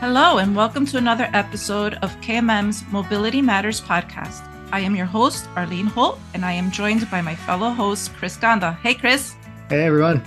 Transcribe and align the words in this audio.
Hello, 0.00 0.38
and 0.38 0.54
welcome 0.54 0.86
to 0.86 0.96
another 0.96 1.28
episode 1.32 1.94
of 2.02 2.14
KMM's 2.20 2.84
Mobility 2.92 3.42
Matters 3.42 3.80
podcast. 3.80 4.48
I 4.70 4.78
am 4.78 4.94
your 4.94 5.06
host, 5.06 5.48
Arlene 5.56 5.88
Holt, 5.88 6.20
and 6.34 6.44
I 6.44 6.52
am 6.52 6.70
joined 6.70 7.10
by 7.10 7.20
my 7.20 7.34
fellow 7.34 7.70
host, 7.70 8.14
Chris 8.14 8.36
Ganda. 8.36 8.78
Hey, 8.80 8.94
Chris. 8.94 9.34
Hey, 9.68 9.86
everyone. 9.86 10.22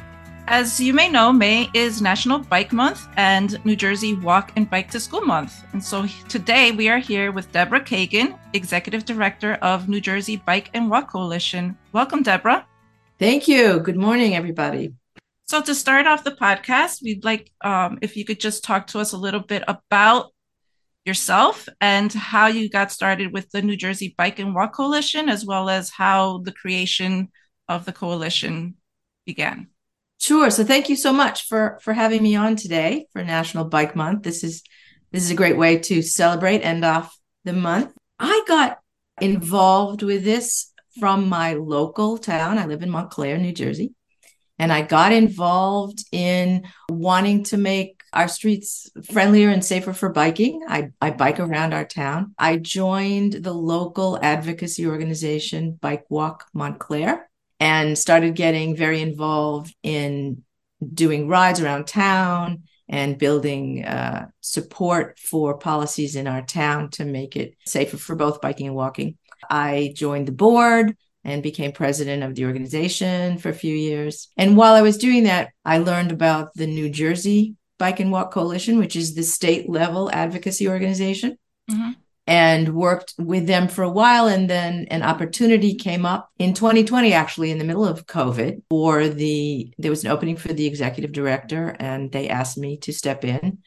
As 0.47 0.77
you 0.81 0.93
may 0.93 1.07
know, 1.07 1.31
May 1.31 1.69
is 1.73 2.01
National 2.01 2.39
Bike 2.39 2.73
Month 2.73 3.07
and 3.15 3.63
New 3.63 3.77
Jersey 3.77 4.13
Walk 4.13 4.51
and 4.57 4.69
Bike 4.69 4.91
to 4.91 4.99
School 4.99 5.21
Month. 5.21 5.63
And 5.71 5.81
so 5.81 6.05
today 6.27 6.73
we 6.73 6.89
are 6.89 6.99
here 6.99 7.31
with 7.31 7.49
Debra 7.53 7.79
Kagan, 7.79 8.37
Executive 8.51 9.05
Director 9.05 9.53
of 9.61 9.87
New 9.87 10.01
Jersey 10.01 10.35
Bike 10.35 10.69
and 10.73 10.89
Walk 10.89 11.09
Coalition. 11.09 11.77
Welcome, 11.93 12.23
Debra. 12.23 12.67
Thank 13.19 13.47
you. 13.47 13.79
Good 13.79 13.95
morning, 13.95 14.35
everybody. 14.35 14.95
So, 15.51 15.61
to 15.61 15.75
start 15.75 16.07
off 16.07 16.23
the 16.23 16.31
podcast, 16.31 17.03
we'd 17.03 17.25
like 17.25 17.51
um, 17.59 17.99
if 18.01 18.15
you 18.15 18.23
could 18.23 18.39
just 18.39 18.63
talk 18.63 18.87
to 18.87 18.99
us 18.99 19.11
a 19.11 19.17
little 19.17 19.41
bit 19.41 19.65
about 19.67 20.31
yourself 21.03 21.67
and 21.81 22.09
how 22.13 22.47
you 22.47 22.69
got 22.69 22.89
started 22.89 23.33
with 23.33 23.51
the 23.51 23.61
New 23.61 23.75
Jersey 23.75 24.15
Bike 24.17 24.39
and 24.39 24.55
Walk 24.55 24.73
Coalition, 24.73 25.27
as 25.27 25.45
well 25.45 25.69
as 25.69 25.89
how 25.89 26.37
the 26.37 26.53
creation 26.53 27.27
of 27.67 27.83
the 27.83 27.91
coalition 27.91 28.75
began. 29.25 29.67
Sure. 30.21 30.49
So 30.49 30.63
thank 30.63 30.87
you 30.87 30.95
so 30.95 31.11
much 31.11 31.49
for 31.49 31.79
for 31.81 31.91
having 31.91 32.23
me 32.23 32.37
on 32.37 32.55
today 32.55 33.07
for 33.11 33.21
National 33.21 33.65
Bike 33.65 33.93
Month. 33.93 34.23
This 34.23 34.45
is 34.45 34.63
this 35.11 35.21
is 35.21 35.31
a 35.31 35.41
great 35.41 35.57
way 35.57 35.79
to 35.79 36.01
celebrate 36.01 36.61
end 36.61 36.85
off 36.85 37.13
the 37.43 37.51
month. 37.51 37.91
I 38.17 38.41
got 38.47 38.79
involved 39.19 40.01
with 40.01 40.23
this 40.23 40.71
from 40.97 41.27
my 41.27 41.55
local 41.55 42.17
town. 42.17 42.57
I 42.57 42.67
live 42.67 42.83
in 42.83 42.89
Montclair, 42.89 43.37
New 43.37 43.51
Jersey. 43.51 43.95
And 44.61 44.71
I 44.71 44.83
got 44.83 45.11
involved 45.11 46.05
in 46.11 46.67
wanting 46.87 47.45
to 47.45 47.57
make 47.57 48.03
our 48.13 48.27
streets 48.27 48.91
friendlier 49.11 49.49
and 49.49 49.65
safer 49.65 49.91
for 49.91 50.09
biking. 50.09 50.61
I, 50.67 50.91
I 51.01 51.09
bike 51.09 51.39
around 51.39 51.73
our 51.73 51.83
town. 51.83 52.35
I 52.37 52.57
joined 52.57 53.33
the 53.33 53.53
local 53.53 54.19
advocacy 54.21 54.85
organization 54.85 55.79
Bike 55.81 56.05
Walk 56.09 56.45
Montclair 56.53 57.27
and 57.59 57.97
started 57.97 58.35
getting 58.35 58.75
very 58.75 59.01
involved 59.01 59.73
in 59.81 60.43
doing 60.93 61.27
rides 61.27 61.59
around 61.59 61.87
town 61.87 62.61
and 62.87 63.17
building 63.17 63.83
uh, 63.83 64.27
support 64.41 65.17
for 65.17 65.57
policies 65.57 66.15
in 66.15 66.27
our 66.27 66.43
town 66.43 66.91
to 66.91 67.05
make 67.05 67.35
it 67.35 67.55
safer 67.65 67.97
for 67.97 68.15
both 68.15 68.41
biking 68.41 68.67
and 68.67 68.75
walking. 68.75 69.17
I 69.49 69.91
joined 69.95 70.27
the 70.27 70.33
board 70.33 70.95
and 71.23 71.43
became 71.43 71.71
president 71.71 72.23
of 72.23 72.35
the 72.35 72.45
organization 72.45 73.37
for 73.37 73.49
a 73.49 73.53
few 73.53 73.75
years. 73.75 74.29
And 74.37 74.57
while 74.57 74.73
I 74.73 74.81
was 74.81 74.97
doing 74.97 75.23
that, 75.23 75.49
I 75.63 75.77
learned 75.77 76.11
about 76.11 76.53
the 76.55 76.67
New 76.67 76.89
Jersey 76.89 77.55
Bike 77.77 77.99
and 77.99 78.11
Walk 78.11 78.31
Coalition, 78.31 78.77
which 78.77 78.95
is 78.95 79.15
the 79.15 79.23
state 79.23 79.69
level 79.69 80.09
advocacy 80.11 80.67
organization. 80.67 81.37
Mm-hmm 81.69 81.91
and 82.27 82.75
worked 82.75 83.13
with 83.17 83.47
them 83.47 83.67
for 83.67 83.83
a 83.83 83.89
while. 83.89 84.27
And 84.27 84.49
then 84.49 84.87
an 84.89 85.03
opportunity 85.03 85.75
came 85.75 86.05
up 86.05 86.29
in 86.39 86.53
2020, 86.53 87.13
actually, 87.13 87.51
in 87.51 87.57
the 87.57 87.65
middle 87.65 87.85
of 87.85 88.05
COVID, 88.05 88.61
for 88.69 89.07
the 89.09 89.73
there 89.77 89.91
was 89.91 90.05
an 90.05 90.11
opening 90.11 90.37
for 90.37 90.53
the 90.53 90.65
executive 90.65 91.11
director, 91.11 91.75
and 91.79 92.11
they 92.11 92.29
asked 92.29 92.57
me 92.57 92.77
to 92.77 92.93
step 92.93 93.25
in. 93.25 93.59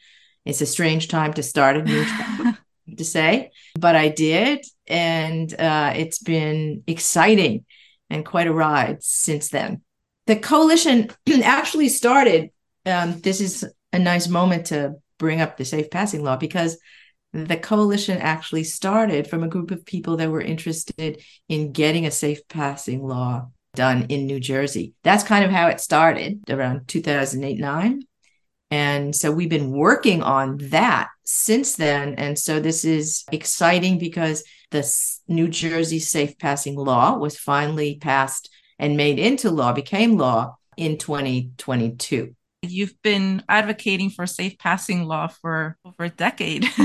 It's 0.45 0.61
a 0.61 0.65
strange 0.65 1.07
time 1.09 1.33
to 1.33 1.43
start 1.43 1.77
a 1.77 1.83
new 1.83 2.05
to 2.97 3.03
say, 3.03 3.51
but 3.79 3.95
I 3.95 4.09
did, 4.09 4.65
and 4.87 5.53
uh, 5.59 5.93
it's 5.95 6.19
been 6.19 6.83
exciting 6.87 7.65
and 8.09 8.25
quite 8.25 8.47
a 8.47 8.53
ride 8.53 9.03
since 9.03 9.49
then. 9.49 9.81
The 10.27 10.35
coalition 10.35 11.09
actually 11.43 11.89
started. 11.89 12.51
Um, 12.85 13.19
this 13.21 13.41
is 13.41 13.65
a 13.91 13.99
nice 13.99 14.27
moment 14.27 14.67
to 14.67 14.95
bring 15.17 15.41
up 15.41 15.57
the 15.57 15.65
safe 15.65 15.89
passing 15.89 16.23
law 16.23 16.37
because 16.37 16.77
the 17.33 17.57
coalition 17.57 18.17
actually 18.19 18.63
started 18.63 19.27
from 19.27 19.43
a 19.43 19.47
group 19.47 19.71
of 19.71 19.85
people 19.85 20.17
that 20.17 20.29
were 20.29 20.41
interested 20.41 21.21
in 21.49 21.73
getting 21.73 22.05
a 22.05 22.11
safe 22.11 22.47
passing 22.47 23.03
law 23.03 23.49
done 23.75 24.05
in 24.09 24.25
New 24.25 24.39
Jersey. 24.39 24.93
That's 25.03 25.23
kind 25.23 25.43
of 25.43 25.51
how 25.51 25.67
it 25.67 25.81
started 25.81 26.49
around 26.49 26.87
2008 26.87 27.59
9. 27.59 28.01
And 28.71 29.15
so 29.15 29.31
we've 29.31 29.49
been 29.49 29.71
working 29.71 30.23
on 30.23 30.57
that 30.69 31.09
since 31.23 31.75
then. 31.75 32.15
And 32.15 32.37
so 32.37 32.59
this 32.59 32.83
is 32.83 33.23
exciting 33.31 33.99
because 33.99 34.43
the 34.71 34.85
New 35.27 35.47
Jersey 35.47 35.99
safe 35.99 36.37
passing 36.37 36.75
law 36.75 37.17
was 37.17 37.37
finally 37.37 37.97
passed 37.97 38.49
and 38.79 38.97
made 38.97 39.19
into 39.19 39.51
law, 39.51 39.71
became 39.71 40.17
law 40.17 40.55
in 40.77 40.97
2022. 40.97 42.35
You've 42.63 43.01
been 43.03 43.43
advocating 43.47 44.09
for 44.09 44.25
safe 44.25 44.57
passing 44.57 45.03
law 45.03 45.27
for 45.27 45.77
over 45.85 46.05
a 46.05 46.09
decade. 46.09 46.65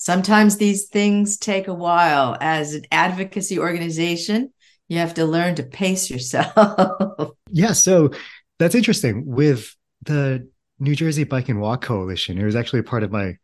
sometimes 0.00 0.56
these 0.56 0.86
things 0.86 1.36
take 1.36 1.68
a 1.68 1.74
while. 1.74 2.36
As 2.40 2.74
an 2.74 2.82
advocacy 2.90 3.58
organization, 3.58 4.52
you 4.88 4.98
have 4.98 5.14
to 5.14 5.24
learn 5.24 5.54
to 5.56 5.62
pace 5.62 6.10
yourself. 6.10 7.30
yeah, 7.50 7.72
so 7.72 8.10
that's 8.58 8.74
interesting. 8.74 9.24
With 9.26 9.74
the 10.02 10.48
New 10.80 10.96
Jersey 10.96 11.24
Bike 11.24 11.48
and 11.48 11.60
Walk 11.60 11.82
Coalition, 11.82 12.38
it 12.38 12.44
was 12.44 12.56
actually 12.56 12.82
part 12.82 13.02
of 13.02 13.12
my 13.12 13.36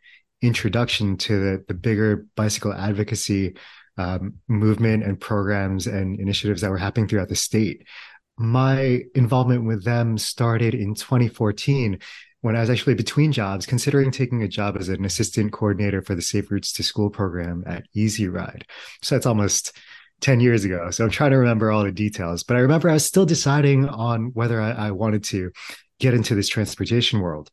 introduction 0.42 1.16
to 1.18 1.38
the, 1.38 1.64
the 1.68 1.74
bigger 1.74 2.26
bicycle 2.34 2.72
advocacy 2.72 3.56
um, 3.98 4.34
movement 4.48 5.04
and 5.04 5.20
programs 5.20 5.86
and 5.86 6.18
initiatives 6.18 6.62
that 6.62 6.70
were 6.70 6.78
happening 6.78 7.08
throughout 7.08 7.28
the 7.28 7.36
state. 7.36 7.86
My 8.38 9.02
involvement 9.14 9.66
with 9.66 9.84
them 9.84 10.18
started 10.18 10.74
in 10.74 10.94
2014 10.94 11.98
when 12.42 12.56
I 12.56 12.60
was 12.60 12.70
actually 12.70 12.94
between 12.94 13.32
jobs, 13.32 13.66
considering 13.66 14.10
taking 14.10 14.42
a 14.42 14.48
job 14.48 14.76
as 14.78 14.88
an 14.88 15.04
assistant 15.04 15.52
coordinator 15.52 16.02
for 16.02 16.14
the 16.14 16.22
Safe 16.22 16.50
Routes 16.50 16.72
to 16.74 16.82
School 16.82 17.10
program 17.10 17.64
at 17.66 17.84
EZ 17.96 18.26
Ride. 18.26 18.66
So 19.02 19.14
that's 19.14 19.26
almost 19.26 19.76
10 20.20 20.40
years 20.40 20.64
ago. 20.64 20.90
So 20.90 21.04
I'm 21.04 21.10
trying 21.10 21.32
to 21.32 21.38
remember 21.38 21.70
all 21.70 21.84
the 21.84 21.92
details. 21.92 22.44
But 22.44 22.56
I 22.56 22.60
remember 22.60 22.88
I 22.88 22.94
was 22.94 23.04
still 23.04 23.26
deciding 23.26 23.88
on 23.88 24.30
whether 24.34 24.60
I, 24.60 24.70
I 24.70 24.90
wanted 24.92 25.24
to 25.24 25.50
get 25.98 26.14
into 26.14 26.34
this 26.34 26.48
transportation 26.48 27.20
world. 27.20 27.50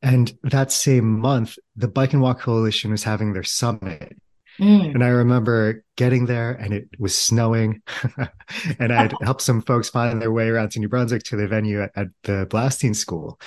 And 0.00 0.32
that 0.44 0.70
same 0.70 1.18
month, 1.20 1.58
the 1.76 1.88
Bike 1.88 2.12
and 2.12 2.22
Walk 2.22 2.40
Coalition 2.40 2.90
was 2.90 3.02
having 3.02 3.32
their 3.32 3.42
summit. 3.42 4.16
Mm. 4.60 4.94
And 4.94 5.04
I 5.04 5.08
remember 5.08 5.84
getting 5.96 6.26
there 6.26 6.52
and 6.52 6.72
it 6.72 6.88
was 6.98 7.16
snowing. 7.16 7.82
and 8.78 8.92
I'd 8.92 9.14
helped 9.22 9.42
some 9.42 9.62
folks 9.62 9.88
find 9.88 10.20
their 10.20 10.32
way 10.32 10.48
around 10.48 10.70
to 10.70 10.80
New 10.80 10.88
Brunswick 10.88 11.22
to 11.24 11.36
the 11.36 11.48
venue 11.48 11.82
at, 11.82 11.92
at 11.96 12.08
the 12.24 12.46
Bloustein 12.46 12.94
School. 12.94 13.40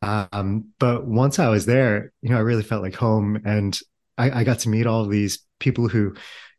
Um, 0.00 0.72
but 0.78 1.06
once 1.06 1.38
I 1.38 1.48
was 1.48 1.66
there, 1.66 2.12
you 2.22 2.30
know, 2.30 2.36
I 2.36 2.40
really 2.40 2.62
felt 2.62 2.82
like 2.82 2.94
home 2.94 3.40
and 3.44 3.78
I, 4.16 4.40
I 4.40 4.44
got 4.44 4.60
to 4.60 4.68
meet 4.68 4.86
all 4.86 5.04
of 5.04 5.10
these 5.10 5.40
people 5.58 5.88
who, 5.88 6.14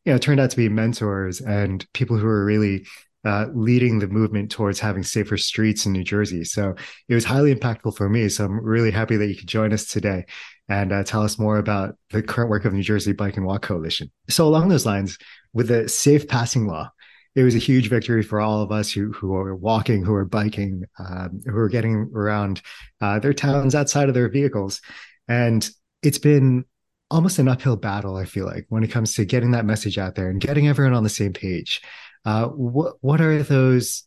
you 0.06 0.14
know, 0.14 0.18
turned 0.18 0.40
out 0.40 0.52
to 0.52 0.58
be 0.58 0.70
mentors 0.70 1.42
and 1.42 1.86
people 1.94 2.18
who 2.18 2.26
were 2.26 2.46
really 2.46 2.86
uh, 3.26 3.48
leading 3.54 4.00
the 4.00 4.08
movement 4.08 4.52
towards 4.52 4.80
having 4.80 5.04
safer 5.04 5.38
streets 5.38 5.86
in 5.86 5.94
New 5.94 6.04
Jersey. 6.04 6.44
So 6.44 6.76
it 7.08 7.14
was 7.14 7.26
highly 7.26 7.54
impactful 7.54 7.96
for 7.96 8.10
me. 8.10 8.30
So 8.30 8.46
I'm 8.46 8.64
really 8.64 8.92
happy 8.92 9.18
that 9.18 9.28
you 9.28 9.36
could 9.36 9.48
join 9.48 9.72
us 9.72 9.86
today 9.86 10.26
and 10.70 10.92
uh, 10.92 11.04
tell 11.04 11.24
us 11.24 11.40
more 11.40 11.58
about 11.58 11.96
the 12.12 12.22
current 12.22 12.50
work 12.50 12.66
of 12.66 12.74
New 12.74 12.84
Jersey 12.84 13.14
Bike 13.14 13.38
and 13.38 13.46
Walk 13.46 13.62
Coalition. 13.62 14.12
So 14.30 14.48
along 14.48 14.70
those 14.70 14.86
lines, 14.86 15.18
with 15.54 15.68
the 15.68 15.88
safe 15.88 16.28
passing 16.28 16.68
law, 16.68 16.92
it 17.36 17.44
was 17.44 17.56
a 17.56 17.60
huge 17.60 17.90
victory 17.90 18.24
for 18.24 18.40
all 18.40 18.62
of 18.62 18.72
us 18.72 18.92
who 18.92 19.12
who 19.12 19.36
are 19.36 19.56
walking, 19.56 20.04
who 20.04 20.14
are 20.14 20.26
biking, 20.26 20.84
um, 21.00 21.42
who 21.46 21.58
are 21.58 21.70
getting 21.70 22.12
around 22.14 22.62
uh, 23.02 23.20
their 23.20 23.34
towns 23.34 23.74
outside 23.74 24.08
of 24.08 24.14
their 24.14 24.30
vehicles, 24.30 24.82
and 25.28 25.68
it's 26.04 26.20
been 26.20 26.66
almost 27.10 27.40
an 27.40 27.48
uphill 27.48 27.76
battle. 27.76 28.16
I 28.16 28.26
feel 28.26 28.46
like 28.46 28.66
when 28.70 28.84
it 28.84 28.92
comes 28.92 29.16
to 29.16 29.26
getting 29.26 29.52
that 29.52 29.66
message 29.66 29.98
out 29.98 30.16
there 30.16 30.30
and 30.30 30.40
getting 30.40 30.68
everyone 30.68 30.94
on 30.94 31.04
the 31.04 31.10
same 31.10 31.34
page. 31.34 31.81
Uh, 32.25 32.48
what 32.48 32.96
what 33.02 33.22
are 33.22 33.44
those? 33.44 34.04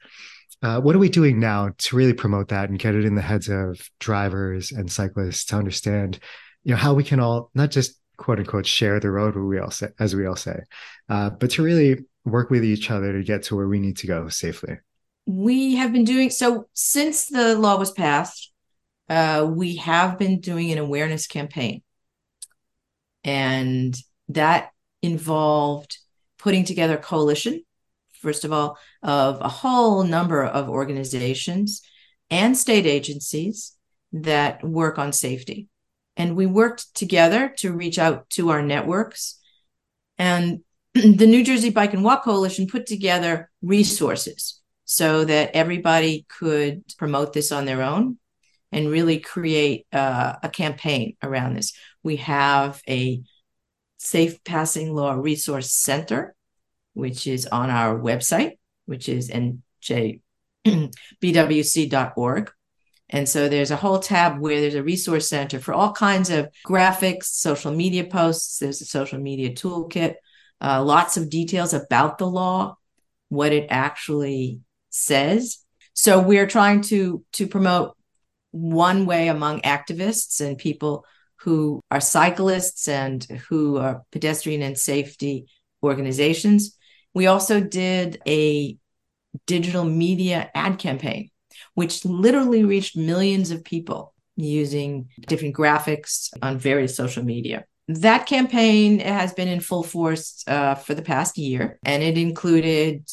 Uh, 0.62 0.80
what 0.80 0.96
are 0.96 0.98
we 1.00 1.08
doing 1.08 1.38
now 1.38 1.70
to 1.76 1.96
really 1.96 2.14
promote 2.14 2.48
that 2.48 2.70
and 2.70 2.78
get 2.78 2.94
it 2.94 3.04
in 3.04 3.14
the 3.14 3.22
heads 3.22 3.48
of 3.48 3.78
drivers 4.00 4.72
and 4.72 4.90
cyclists 4.90 5.44
to 5.44 5.56
understand, 5.56 6.18
you 6.64 6.70
know, 6.70 6.78
how 6.78 6.94
we 6.94 7.04
can 7.04 7.20
all 7.20 7.50
not 7.54 7.70
just 7.70 8.00
quote 8.16 8.38
unquote 8.38 8.66
share 8.66 8.98
the 8.98 9.10
road, 9.10 9.36
we 9.36 9.58
all 9.58 9.70
say, 9.70 9.88
as 10.00 10.16
we 10.16 10.26
all 10.26 10.36
say, 10.36 10.58
uh, 11.08 11.30
but 11.30 11.50
to 11.50 11.62
really 11.62 12.04
work 12.24 12.50
with 12.50 12.64
each 12.64 12.90
other 12.90 13.12
to 13.12 13.22
get 13.22 13.42
to 13.44 13.56
where 13.56 13.68
we 13.68 13.78
need 13.78 13.96
to 13.98 14.06
go 14.06 14.28
safely? 14.28 14.78
We 15.26 15.76
have 15.76 15.92
been 15.92 16.04
doing 16.04 16.30
so 16.30 16.68
since 16.72 17.26
the 17.26 17.56
law 17.58 17.78
was 17.78 17.90
passed. 17.90 18.52
Uh, 19.08 19.46
we 19.48 19.76
have 19.76 20.18
been 20.18 20.40
doing 20.40 20.72
an 20.72 20.78
awareness 20.78 21.26
campaign, 21.26 21.82
and 23.22 23.96
that 24.28 24.70
involved 25.02 25.98
putting 26.38 26.64
together 26.64 26.94
a 26.94 27.00
coalition, 27.00 27.62
first 28.26 28.44
of 28.44 28.52
all, 28.52 28.76
of 29.04 29.40
a 29.40 29.48
whole 29.48 30.02
number 30.02 30.44
of 30.44 30.68
organizations 30.68 31.80
and 32.28 32.58
state 32.58 32.84
agencies 32.84 33.76
that 34.12 34.64
work 34.64 34.98
on 34.98 35.12
safety. 35.12 35.68
And 36.16 36.34
we 36.34 36.46
worked 36.46 36.92
together 36.92 37.54
to 37.58 37.72
reach 37.72 38.00
out 38.00 38.28
to 38.30 38.50
our 38.50 38.62
networks. 38.62 39.38
And 40.18 40.64
the 40.94 41.28
New 41.28 41.44
Jersey 41.44 41.70
Bike 41.70 41.94
and 41.94 42.02
Walk 42.02 42.24
Coalition 42.24 42.66
put 42.66 42.86
together 42.86 43.48
resources 43.62 44.60
so 44.84 45.24
that 45.24 45.52
everybody 45.54 46.26
could 46.28 46.82
promote 46.98 47.32
this 47.32 47.52
on 47.52 47.64
their 47.64 47.82
own 47.82 48.18
and 48.72 48.90
really 48.90 49.20
create 49.20 49.86
uh, 49.92 50.34
a 50.42 50.48
campaign 50.48 51.16
around 51.22 51.54
this. 51.54 51.74
We 52.02 52.16
have 52.16 52.82
a 52.88 53.22
Safe 53.98 54.42
Passing 54.42 54.92
Law 54.92 55.12
Resource 55.12 55.70
Center, 55.70 56.34
which 56.96 57.26
is 57.26 57.46
on 57.46 57.68
our 57.68 57.98
website, 57.98 58.52
which 58.86 59.06
is 59.08 59.30
njbwc.org. 59.30 60.20
And 63.08 63.28
so 63.28 63.48
there's 63.48 63.70
a 63.70 63.76
whole 63.76 63.98
tab 63.98 64.40
where 64.40 64.60
there's 64.62 64.74
a 64.74 64.82
resource 64.82 65.28
center 65.28 65.60
for 65.60 65.74
all 65.74 65.92
kinds 65.92 66.30
of 66.30 66.48
graphics, 66.66 67.24
social 67.24 67.70
media 67.70 68.04
posts. 68.04 68.58
There's 68.58 68.80
a 68.80 68.86
social 68.86 69.20
media 69.20 69.50
toolkit, 69.50 70.14
uh, 70.60 70.82
lots 70.82 71.18
of 71.18 71.28
details 71.28 71.74
about 71.74 72.16
the 72.16 72.26
law, 72.26 72.78
what 73.28 73.52
it 73.52 73.66
actually 73.68 74.60
says. 74.88 75.58
So 75.92 76.18
we're 76.20 76.48
trying 76.48 76.80
to 76.82 77.22
to 77.32 77.46
promote 77.46 77.94
one 78.52 79.04
way 79.04 79.28
among 79.28 79.60
activists 79.60 80.40
and 80.40 80.56
people 80.56 81.04
who 81.40 81.80
are 81.90 82.00
cyclists 82.00 82.88
and 82.88 83.22
who 83.48 83.76
are 83.76 84.02
pedestrian 84.10 84.62
and 84.62 84.78
safety 84.78 85.46
organizations. 85.82 86.75
We 87.16 87.28
also 87.28 87.60
did 87.60 88.20
a 88.28 88.76
digital 89.46 89.84
media 89.84 90.50
ad 90.54 90.78
campaign 90.78 91.30
which 91.72 92.04
literally 92.04 92.62
reached 92.62 92.94
millions 92.94 93.50
of 93.50 93.64
people 93.64 94.12
using 94.36 95.08
different 95.26 95.56
graphics 95.56 96.28
on 96.42 96.58
various 96.58 96.94
social 96.94 97.24
media. 97.24 97.64
That 97.88 98.26
campaign 98.26 99.00
has 99.00 99.32
been 99.32 99.48
in 99.48 99.60
full 99.60 99.82
force 99.82 100.44
uh, 100.46 100.74
for 100.74 100.92
the 100.92 101.00
past 101.00 101.38
year, 101.38 101.78
and 101.86 102.02
it 102.02 102.18
included 102.18 103.08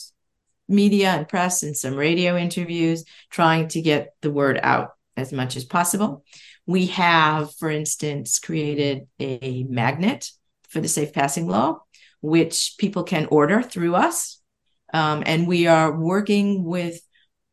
media 0.68 1.12
and 1.12 1.26
press 1.26 1.64
and 1.64 1.78
some 1.78 1.96
radio 1.96 2.36
interviews 2.36 3.06
trying 3.30 3.70
to 3.70 3.82
get 3.82 4.16
the 4.22 4.32
word 4.32 4.60
out 4.62 4.90
as 5.16 5.32
much 5.32 5.56
as 5.56 5.64
possible. 5.64 6.26
We 6.66 6.88
have, 6.88 7.56
for 7.56 7.70
instance, 7.70 8.40
created 8.40 9.08
a 9.18 9.64
magnet 9.70 10.30
for 10.68 10.82
the 10.82 10.90
safe 10.90 11.14
passing 11.14 11.48
law, 11.48 11.83
which 12.24 12.76
people 12.78 13.04
can 13.04 13.28
order 13.30 13.62
through 13.62 13.96
us. 13.96 14.40
Um, 14.94 15.24
and 15.26 15.46
we 15.46 15.68
are 15.68 15.92
working 15.94 16.64
with 16.64 17.02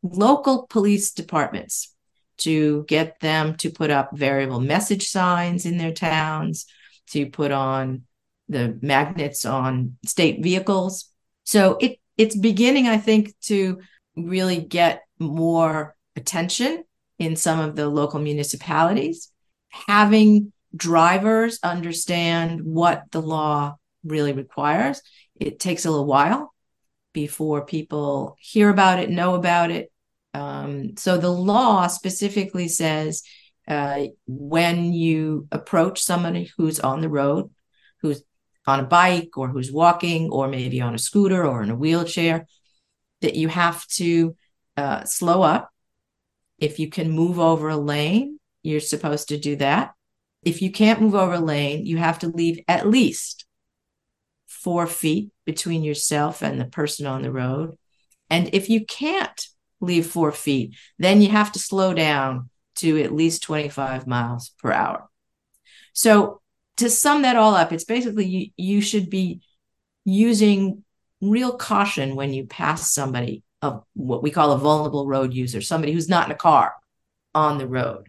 local 0.01 0.65
police 0.67 1.11
departments 1.11 1.93
to 2.37 2.85
get 2.87 3.19
them 3.19 3.55
to 3.57 3.69
put 3.69 3.91
up 3.91 4.17
variable 4.17 4.61
message 4.61 5.09
signs 5.09 5.65
in 5.65 5.77
their 5.77 5.91
towns, 5.91 6.67
to 7.07 7.25
put 7.25 7.51
on 7.51 8.03
the 8.47 8.79
magnets 8.81 9.43
on 9.43 9.97
state 10.05 10.41
vehicles. 10.41 11.11
So 11.43 11.77
it 11.81 11.99
it's 12.17 12.35
beginning, 12.35 12.87
I 12.87 12.97
think, 12.97 13.33
to 13.41 13.81
really 14.15 14.61
get 14.61 15.01
more 15.19 15.97
attention 16.15 16.85
in 17.19 17.35
some 17.35 17.59
of 17.59 17.75
the 17.75 17.89
local 17.89 18.21
municipalities. 18.21 19.29
Having 19.87 20.53
drivers 20.73 21.59
understand 21.61 22.61
what 22.61 23.03
the 23.11 23.21
law 23.21 23.75
really 24.03 24.33
requires. 24.33 25.01
It 25.39 25.59
takes 25.59 25.85
a 25.85 25.91
little 25.91 26.05
while 26.05 26.53
before 27.13 27.65
people 27.65 28.35
hear 28.39 28.69
about 28.69 28.99
it, 28.99 29.09
know 29.09 29.35
about 29.35 29.71
it. 29.71 29.91
Um, 30.33 30.95
so 30.97 31.17
the 31.17 31.31
law 31.31 31.87
specifically 31.87 32.67
says 32.67 33.23
uh, 33.67 34.05
when 34.27 34.93
you 34.93 35.47
approach 35.51 36.01
somebody 36.01 36.51
who's 36.57 36.79
on 36.79 37.01
the 37.01 37.09
road, 37.09 37.51
who's 38.01 38.23
on 38.65 38.79
a 38.79 38.83
bike 38.83 39.37
or 39.37 39.47
who's 39.47 39.71
walking 39.71 40.29
or 40.29 40.47
maybe 40.47 40.81
on 40.81 40.95
a 40.95 40.99
scooter 40.99 41.45
or 41.45 41.63
in 41.63 41.71
a 41.71 41.75
wheelchair, 41.75 42.45
that 43.21 43.35
you 43.35 43.47
have 43.47 43.85
to 43.87 44.35
uh, 44.77 45.03
slow 45.03 45.41
up. 45.41 45.69
If 46.57 46.79
you 46.79 46.89
can 46.89 47.11
move 47.11 47.39
over 47.39 47.69
a 47.69 47.77
lane, 47.77 48.39
you're 48.63 48.79
supposed 48.79 49.29
to 49.29 49.37
do 49.37 49.55
that. 49.57 49.93
If 50.43 50.61
you 50.61 50.71
can't 50.71 51.01
move 51.01 51.15
over 51.15 51.33
a 51.33 51.39
lane, 51.39 51.85
you 51.85 51.97
have 51.97 52.19
to 52.19 52.27
leave 52.27 52.59
at 52.67 52.87
least 52.87 53.40
four 54.61 54.87
feet 54.87 55.31
between 55.45 55.83
yourself 55.83 56.41
and 56.41 56.59
the 56.59 56.65
person 56.65 57.05
on 57.05 57.23
the 57.23 57.31
road. 57.31 57.77
And 58.29 58.49
if 58.53 58.69
you 58.69 58.85
can't 58.85 59.47
leave 59.79 60.05
four 60.05 60.31
feet, 60.31 60.75
then 60.99 61.21
you 61.21 61.29
have 61.29 61.51
to 61.53 61.59
slow 61.59 61.93
down 61.93 62.49
to 62.75 63.01
at 63.01 63.13
least 63.13 63.43
25 63.43 64.07
miles 64.07 64.49
per 64.59 64.71
hour. 64.71 65.09
So 65.93 66.41
to 66.77 66.89
sum 66.89 67.23
that 67.23 67.35
all 67.35 67.55
up, 67.55 67.71
it's 67.71 67.83
basically 67.83 68.25
you, 68.25 68.47
you 68.55 68.81
should 68.81 69.09
be 69.09 69.41
using 70.05 70.83
real 71.21 71.55
caution 71.55 72.15
when 72.15 72.33
you 72.33 72.45
pass 72.45 72.93
somebody 72.93 73.43
of 73.61 73.83
what 73.93 74.23
we 74.23 74.31
call 74.31 74.51
a 74.51 74.57
vulnerable 74.57 75.07
road 75.07 75.33
user, 75.33 75.61
somebody 75.61 75.93
who's 75.93 76.09
not 76.09 76.27
in 76.27 76.31
a 76.31 76.35
car 76.35 76.73
on 77.35 77.57
the 77.57 77.67
road. 77.67 78.07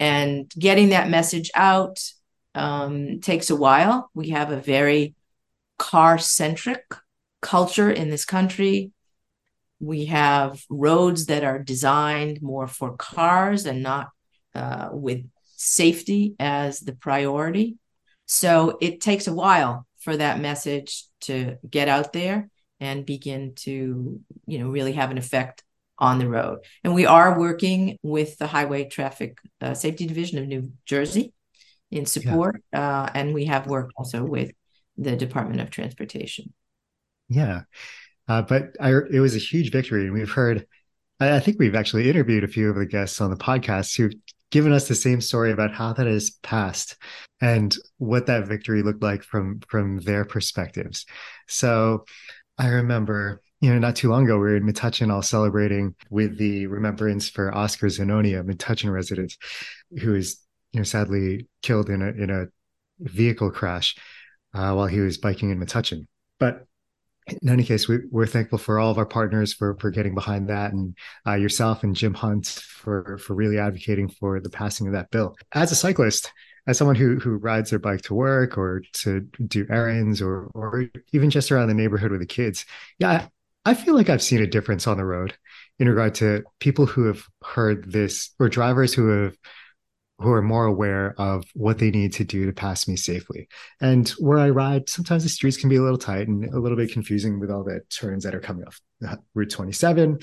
And 0.00 0.50
getting 0.58 0.90
that 0.90 1.08
message 1.08 1.50
out 1.54 2.02
um, 2.54 3.20
takes 3.20 3.50
a 3.50 3.56
while. 3.56 4.10
We 4.14 4.30
have 4.30 4.50
a 4.50 4.60
very 4.60 5.14
car 5.90 6.16
centric 6.16 6.84
culture 7.42 7.90
in 7.90 8.08
this 8.08 8.24
country. 8.24 8.90
We 9.80 10.06
have 10.06 10.62
roads 10.70 11.26
that 11.26 11.44
are 11.44 11.58
designed 11.58 12.40
more 12.40 12.66
for 12.66 12.96
cars 12.96 13.66
and 13.66 13.82
not 13.82 14.08
uh, 14.54 14.88
with 14.92 15.20
safety 15.56 16.36
as 16.40 16.80
the 16.80 16.94
priority. 16.94 17.76
So 18.24 18.78
it 18.80 19.02
takes 19.02 19.26
a 19.26 19.34
while 19.34 19.86
for 19.98 20.16
that 20.16 20.40
message 20.40 21.04
to 21.22 21.58
get 21.68 21.88
out 21.88 22.14
there 22.14 22.48
and 22.80 23.04
begin 23.04 23.52
to, 23.66 24.20
you 24.46 24.58
know, 24.58 24.68
really 24.70 24.92
have 24.92 25.10
an 25.10 25.18
effect 25.18 25.62
on 25.98 26.18
the 26.18 26.28
road. 26.28 26.60
And 26.82 26.94
we 26.94 27.04
are 27.04 27.38
working 27.38 27.98
with 28.02 28.38
the 28.38 28.46
Highway 28.46 28.88
Traffic 28.88 29.36
uh, 29.60 29.74
Safety 29.74 30.06
Division 30.06 30.38
of 30.38 30.46
New 30.46 30.72
Jersey 30.86 31.34
in 31.90 32.06
support, 32.06 32.62
yeah. 32.72 33.02
uh, 33.02 33.10
and 33.14 33.34
we 33.34 33.44
have 33.44 33.66
worked 33.66 33.92
also 33.98 34.24
with 34.24 34.50
the 34.96 35.16
Department 35.16 35.60
of 35.60 35.70
Transportation. 35.70 36.52
Yeah, 37.28 37.62
uh, 38.28 38.42
but 38.42 38.76
I, 38.80 38.90
it 39.10 39.20
was 39.20 39.34
a 39.34 39.40
huge 39.40 39.70
victory, 39.70 40.04
and 40.04 40.12
we've 40.12 40.30
heard. 40.30 40.66
I, 41.20 41.36
I 41.36 41.40
think 41.40 41.58
we've 41.58 41.74
actually 41.74 42.08
interviewed 42.08 42.44
a 42.44 42.48
few 42.48 42.70
of 42.70 42.76
the 42.76 42.86
guests 42.86 43.20
on 43.20 43.30
the 43.30 43.36
podcast 43.36 43.96
who've 43.96 44.14
given 44.50 44.72
us 44.72 44.88
the 44.88 44.94
same 44.94 45.20
story 45.20 45.50
about 45.50 45.74
how 45.74 45.92
that 45.92 46.06
has 46.06 46.30
passed 46.42 46.96
and 47.40 47.76
what 47.98 48.26
that 48.26 48.46
victory 48.46 48.82
looked 48.82 49.02
like 49.02 49.22
from 49.22 49.60
from 49.68 49.98
their 49.98 50.24
perspectives. 50.24 51.06
So 51.48 52.04
I 52.56 52.68
remember, 52.68 53.42
you 53.60 53.72
know, 53.72 53.78
not 53.78 53.96
too 53.96 54.10
long 54.10 54.24
ago, 54.24 54.34
we 54.34 54.40
were 54.40 54.56
in 54.56 54.64
Metuchen 54.64 55.12
all 55.12 55.22
celebrating 55.22 55.94
with 56.08 56.38
the 56.38 56.66
remembrance 56.68 57.28
for 57.28 57.54
Oscar 57.54 57.88
Zanoni, 57.88 58.38
a 58.38 58.44
Metuchen 58.44 58.92
resident 58.92 59.36
who 60.00 60.12
was, 60.12 60.40
you 60.72 60.80
know, 60.80 60.84
sadly 60.84 61.48
killed 61.62 61.90
in 61.90 62.00
a 62.00 62.08
in 62.10 62.30
a 62.30 62.46
vehicle 63.00 63.50
crash 63.50 63.96
uh, 64.54 64.72
while 64.72 64.86
he 64.86 65.00
was 65.00 65.18
biking 65.18 65.50
in 65.50 65.58
Metuchen. 65.58 66.06
But 66.38 66.66
in 67.26 67.48
any 67.48 67.64
case, 67.64 67.88
we, 67.88 68.00
are 68.14 68.26
thankful 68.26 68.58
for 68.58 68.78
all 68.78 68.90
of 68.90 68.98
our 68.98 69.06
partners 69.06 69.52
for 69.54 69.76
for 69.78 69.90
getting 69.90 70.14
behind 70.14 70.48
that, 70.48 70.72
and 70.72 70.96
uh, 71.26 71.34
yourself 71.34 71.82
and 71.82 71.96
Jim 71.96 72.14
Hunt 72.14 72.46
for 72.46 73.18
for 73.18 73.34
really 73.34 73.58
advocating 73.58 74.08
for 74.08 74.40
the 74.40 74.50
passing 74.50 74.86
of 74.86 74.92
that 74.92 75.10
bill. 75.10 75.34
As 75.52 75.72
a 75.72 75.76
cyclist, 75.76 76.30
as 76.66 76.76
someone 76.76 76.96
who 76.96 77.18
who 77.18 77.36
rides 77.36 77.70
their 77.70 77.78
bike 77.78 78.02
to 78.02 78.14
work 78.14 78.58
or 78.58 78.82
to 78.92 79.20
do 79.46 79.66
errands 79.70 80.20
or 80.20 80.50
or 80.54 80.86
even 81.12 81.30
just 81.30 81.50
around 81.50 81.68
the 81.68 81.74
neighborhood 81.74 82.10
with 82.10 82.20
the 82.20 82.26
kids, 82.26 82.66
yeah, 82.98 83.28
I, 83.64 83.70
I 83.70 83.74
feel 83.74 83.94
like 83.94 84.10
I've 84.10 84.22
seen 84.22 84.42
a 84.42 84.46
difference 84.46 84.86
on 84.86 84.98
the 84.98 85.04
road 85.04 85.34
in 85.78 85.88
regard 85.88 86.14
to 86.16 86.44
people 86.60 86.86
who 86.86 87.04
have 87.06 87.24
heard 87.42 87.90
this 87.90 88.34
or 88.38 88.48
drivers 88.48 88.92
who 88.92 89.08
have 89.08 89.36
who 90.18 90.30
are 90.30 90.42
more 90.42 90.66
aware 90.66 91.14
of 91.18 91.44
what 91.54 91.78
they 91.78 91.90
need 91.90 92.12
to 92.14 92.24
do 92.24 92.46
to 92.46 92.52
pass 92.52 92.86
me 92.86 92.96
safely. 92.96 93.48
And 93.80 94.08
where 94.10 94.38
I 94.38 94.50
ride, 94.50 94.88
sometimes 94.88 95.24
the 95.24 95.28
streets 95.28 95.56
can 95.56 95.68
be 95.68 95.76
a 95.76 95.82
little 95.82 95.98
tight 95.98 96.28
and 96.28 96.44
a 96.54 96.58
little 96.58 96.76
bit 96.76 96.92
confusing 96.92 97.40
with 97.40 97.50
all 97.50 97.64
the 97.64 97.80
turns 97.90 98.24
that 98.24 98.34
are 98.34 98.40
coming 98.40 98.64
off 98.64 98.80
Route 99.34 99.50
27. 99.50 100.20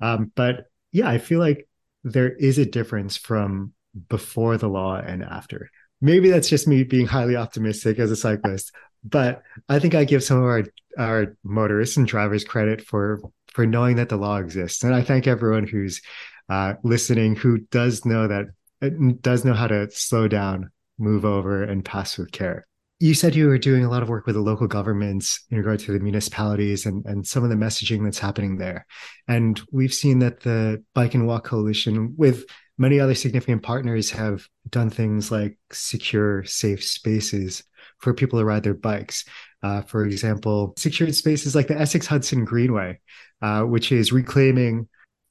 Um, 0.00 0.32
but 0.34 0.66
yeah, 0.92 1.08
I 1.08 1.18
feel 1.18 1.38
like 1.38 1.68
there 2.04 2.30
is 2.30 2.58
a 2.58 2.66
difference 2.66 3.16
from 3.16 3.72
before 4.08 4.56
the 4.56 4.68
law 4.68 4.96
and 4.96 5.22
after. 5.22 5.70
Maybe 6.00 6.30
that's 6.30 6.48
just 6.48 6.68
me 6.68 6.84
being 6.84 7.06
highly 7.06 7.36
optimistic 7.36 7.98
as 7.98 8.10
a 8.10 8.16
cyclist, 8.16 8.72
but 9.04 9.42
I 9.68 9.78
think 9.78 9.94
I 9.94 10.04
give 10.04 10.22
some 10.22 10.38
of 10.38 10.44
our 10.44 10.64
our 10.98 11.36
motorists 11.44 11.96
and 11.96 12.06
drivers 12.06 12.44
credit 12.44 12.82
for 12.82 13.20
for 13.52 13.66
knowing 13.66 13.96
that 13.96 14.08
the 14.08 14.16
law 14.16 14.36
exists. 14.38 14.84
And 14.84 14.94
I 14.94 15.02
thank 15.02 15.26
everyone 15.26 15.66
who's 15.66 16.00
uh, 16.48 16.74
listening 16.82 17.36
who 17.36 17.58
does 17.58 18.04
know 18.04 18.28
that 18.28 18.46
it 18.80 19.22
does 19.22 19.44
know 19.44 19.54
how 19.54 19.66
to 19.66 19.90
slow 19.90 20.28
down, 20.28 20.70
move 20.98 21.24
over, 21.24 21.62
and 21.62 21.84
pass 21.84 22.18
with 22.18 22.32
care. 22.32 22.66
You 23.00 23.14
said 23.14 23.34
you 23.34 23.46
were 23.46 23.58
doing 23.58 23.84
a 23.84 23.90
lot 23.90 24.02
of 24.02 24.08
work 24.08 24.26
with 24.26 24.34
the 24.34 24.40
local 24.40 24.66
governments 24.66 25.44
in 25.50 25.58
regard 25.58 25.78
to 25.80 25.92
the 25.92 26.00
municipalities 26.00 26.84
and, 26.84 27.04
and 27.06 27.24
some 27.24 27.44
of 27.44 27.50
the 27.50 27.56
messaging 27.56 28.02
that's 28.02 28.18
happening 28.18 28.56
there. 28.56 28.86
And 29.28 29.60
we've 29.70 29.94
seen 29.94 30.18
that 30.20 30.40
the 30.40 30.82
Bike 30.94 31.14
and 31.14 31.26
Walk 31.26 31.44
Coalition, 31.44 32.14
with 32.16 32.44
many 32.76 32.98
other 32.98 33.14
significant 33.14 33.62
partners, 33.62 34.10
have 34.10 34.46
done 34.68 34.90
things 34.90 35.30
like 35.30 35.58
secure, 35.70 36.44
safe 36.44 36.82
spaces 36.82 37.62
for 37.98 38.14
people 38.14 38.40
to 38.40 38.44
ride 38.44 38.64
their 38.64 38.74
bikes. 38.74 39.24
Uh, 39.62 39.82
for 39.82 40.04
example, 40.04 40.74
secured 40.76 41.14
spaces 41.14 41.54
like 41.54 41.68
the 41.68 41.78
Essex 41.78 42.06
Hudson 42.06 42.44
Greenway, 42.44 42.98
uh, 43.42 43.62
which 43.62 43.92
is 43.92 44.12
reclaiming 44.12 44.88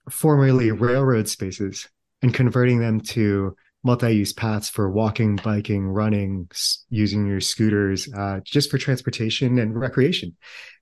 formerly 0.09 0.71
railroad 0.71 1.27
spaces 1.27 1.87
and 2.27 2.33
converting 2.33 2.79
them 2.79 2.99
to 2.99 3.55
multi-use 3.83 4.33
paths 4.33 4.69
for 4.69 4.91
walking, 4.91 5.37
biking, 5.37 5.87
running, 5.87 6.49
using 6.89 7.25
your 7.25 7.39
scooters, 7.39 8.11
uh, 8.13 8.41
just 8.43 8.69
for 8.69 8.77
transportation 8.77 9.57
and 9.59 9.79
recreation. 9.79 10.35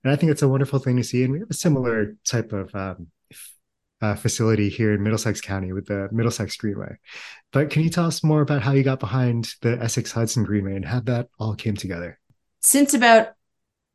And 0.03 0.11
I 0.11 0.15
think 0.15 0.31
it's 0.31 0.41
a 0.41 0.47
wonderful 0.47 0.79
thing 0.79 0.97
to 0.97 1.03
see. 1.03 1.23
And 1.23 1.33
we 1.33 1.39
have 1.39 1.49
a 1.51 1.53
similar 1.53 2.15
type 2.27 2.51
of 2.51 2.73
um, 2.73 3.07
uh, 4.01 4.15
facility 4.15 4.69
here 4.69 4.91
in 4.91 5.03
Middlesex 5.03 5.39
County 5.39 5.71
with 5.71 5.85
the 5.85 6.09
Middlesex 6.11 6.57
Greenway. 6.57 6.95
But 7.51 7.69
can 7.69 7.83
you 7.83 7.91
tell 7.91 8.07
us 8.07 8.23
more 8.23 8.41
about 8.41 8.63
how 8.63 8.71
you 8.71 8.81
got 8.81 8.99
behind 8.99 9.53
the 9.61 9.77
Essex 9.79 10.11
Hudson 10.11 10.43
Greenway 10.43 10.75
and 10.75 10.85
how 10.85 11.01
that 11.01 11.27
all 11.39 11.53
came 11.53 11.75
together? 11.75 12.19
Since 12.61 12.95
about 12.95 13.33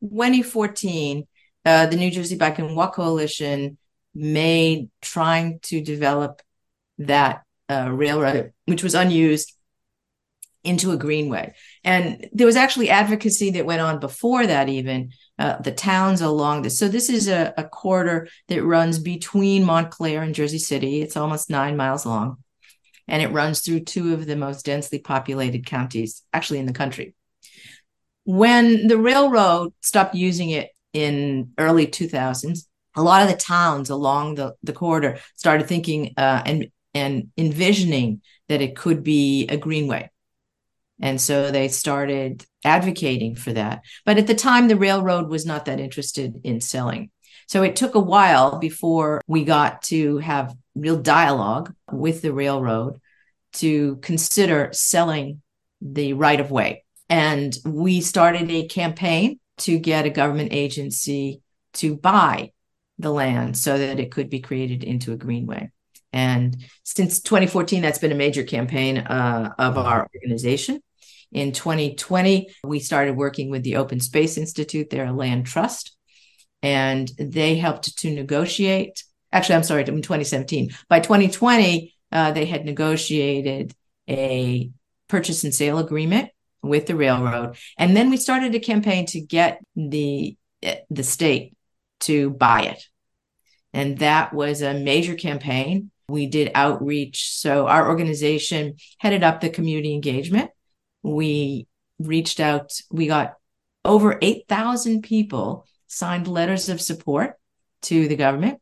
2014, 0.03 1.27
uh, 1.65 1.87
the 1.87 1.97
New 1.97 2.13
Jersey 2.13 2.37
Bike 2.37 2.61
and 2.61 2.77
Walk 2.77 2.95
Coalition 2.95 3.77
made 4.15 4.89
trying 5.03 5.59
to 5.63 5.81
develop 5.81 6.43
that 7.01 7.43
uh, 7.69 7.91
railroad, 7.91 8.53
which 8.67 8.83
was 8.83 8.95
unused, 8.95 9.55
into 10.63 10.93
a 10.93 10.97
greenway. 10.97 11.55
And 11.85 12.29
there 12.33 12.47
was 12.47 12.57
actually 12.57 12.91
advocacy 12.91 13.51
that 13.53 13.65
went 13.65 13.81
on 13.81 13.99
before 13.99 14.47
that, 14.47 14.69
even 14.69 15.13
uh, 15.39 15.57
the 15.61 15.73
towns 15.73 16.21
along 16.21 16.63
this. 16.63 16.79
So 16.79 16.89
this 16.89 17.09
is 17.09 17.29
a, 17.29 17.55
a 17.57 17.65
corridor 17.65 18.29
that 18.49 18.63
runs 18.63 18.99
between 18.99 19.65
Montclair 19.65 20.23
and 20.23 20.35
Jersey 20.35 20.59
City. 20.59 21.01
It's 21.01 21.17
almost 21.17 21.49
nine 21.49 21.77
miles 21.77 22.05
long, 22.05 22.37
and 23.09 23.23
it 23.23 23.33
runs 23.33 23.61
through 23.61 23.81
two 23.81 24.13
of 24.13 24.27
the 24.27 24.37
most 24.37 24.67
densely 24.67 24.99
populated 24.99 25.65
counties, 25.65 26.23
actually 26.33 26.59
in 26.59 26.67
the 26.67 26.75
country. 26.75 27.15
When 28.25 28.87
the 28.87 28.99
railroad 28.99 29.73
stopped 29.81 30.15
using 30.15 30.51
it 30.51 30.71
in 30.93 31.53
early 31.57 31.87
2000s, 31.87 32.67
a 32.97 33.03
lot 33.03 33.23
of 33.23 33.29
the 33.29 33.37
towns 33.37 33.89
along 33.89 34.35
the, 34.35 34.55
the 34.63 34.73
corridor 34.73 35.21
started 35.37 35.67
thinking 35.67 36.13
uh, 36.19 36.43
and 36.45 36.69
and 36.95 37.29
envisioning 37.37 38.23
that 38.49 38.61
it 38.61 38.77
could 38.77 39.03
be 39.03 39.47
a 39.49 39.57
greenway. 39.57 40.11
And 41.01 41.21
so 41.21 41.51
they 41.51 41.69
started 41.69 42.45
advocating 42.65 43.35
for 43.35 43.53
that. 43.53 43.83
But 44.05 44.19
at 44.19 44.27
the 44.27 44.35
time, 44.35 44.69
the 44.69 44.77
railroad 44.77 45.29
was 45.29 45.47
not 45.47 45.65
that 45.65 45.81
interested 45.81 46.41
in 46.45 46.61
selling. 46.61 47.11
So 47.47 47.63
it 47.63 47.75
took 47.75 47.95
a 47.95 48.01
while 48.01 48.59
before 48.59 49.23
we 49.27 49.45
got 49.45 49.83
to 49.85 50.19
have 50.19 50.55
real 50.75 50.99
dialogue 50.99 51.75
with 51.91 52.23
the 52.23 52.33
railroad 52.33 53.01
to 53.55 53.97
consider 53.97 54.71
selling 54.73 55.43
the 55.81 56.13
right 56.13 56.39
of 56.39 56.51
way. 56.51 56.85
And 57.09 57.57
we 57.65 58.03
started 58.03 58.51
a 58.51 58.69
campaign 58.69 59.41
to 59.59 59.79
get 59.79 60.07
a 60.07 60.11
government 60.11 60.53
agency 60.53 61.43
to 61.75 61.97
buy 61.97 62.53
the 62.99 63.11
land 63.11 63.57
so 63.57 63.79
that 63.79 63.99
it 63.99 64.13
could 64.13 64.31
be 64.31 64.41
created 64.41 64.85
into 64.85 65.13
a 65.13 65.17
greenway. 65.17 65.71
And 66.13 66.65
since 66.83 67.21
2014, 67.21 67.83
that's 67.83 67.99
been 67.99 68.13
a 68.13 68.17
major 68.17 68.43
campaign 68.43 68.99
uh, 68.99 69.55
of 69.59 69.79
our 69.79 70.09
organization. 70.15 70.81
In 71.33 71.53
2020, 71.53 72.49
we 72.65 72.81
started 72.81 73.17
working 73.17 73.51
with 73.51 73.63
the 73.63 73.77
Open 73.77 74.01
Space 74.01 74.37
Institute, 74.37 74.91
they're 74.91 75.07
a 75.07 75.13
land 75.13 75.47
trust, 75.47 75.97
and 76.63 77.09
they 77.19 77.57
helped 77.57 77.99
to 77.99 78.11
negotiate. 78.13 79.05
Actually, 79.33 79.55
I'm 79.57 79.63
sorry, 79.63 79.83
in 79.83 80.03
2017. 80.03 80.71
By 80.89 80.99
2020, 80.99 81.95
uh, 82.11 82.33
they 82.33 82.47
had 82.47 82.65
negotiated 82.65 83.73
a 84.09 84.71
purchase 85.09 85.45
and 85.45 85.55
sale 85.55 85.79
agreement 85.79 86.31
with 86.63 86.87
the 86.87 86.97
railroad, 86.97 87.57
and 87.79 87.97
then 87.97 88.11
we 88.11 88.17
started 88.17 88.55
a 88.55 88.61
campaign 88.61 89.07
to 89.07 89.21
get 89.21 89.61
the 89.77 90.37
the 90.91 91.03
state 91.03 91.57
to 92.01 92.31
buy 92.31 92.63
it, 92.63 92.85
and 93.73 93.99
that 93.99 94.35
was 94.35 94.63
a 94.63 94.75
major 94.75 95.15
campaign. 95.15 95.91
We 96.11 96.27
did 96.27 96.51
outreach. 96.55 97.31
So 97.33 97.67
our 97.67 97.89
organization 97.89 98.77
headed 98.99 99.23
up 99.23 99.41
the 99.41 99.51
community 99.51 99.95
engagement. 99.95 100.51
We 101.03 101.67
reached 101.99 102.41
out, 102.41 102.73
we 102.91 103.07
got 103.07 103.35
over 103.85 104.19
8,000 104.21 105.03
people 105.03 105.67
signed 105.87 106.29
letters 106.29 106.69
of 106.69 106.81
support 106.81 107.35
to 107.83 108.09
the 108.09 108.17
government. 108.17 108.61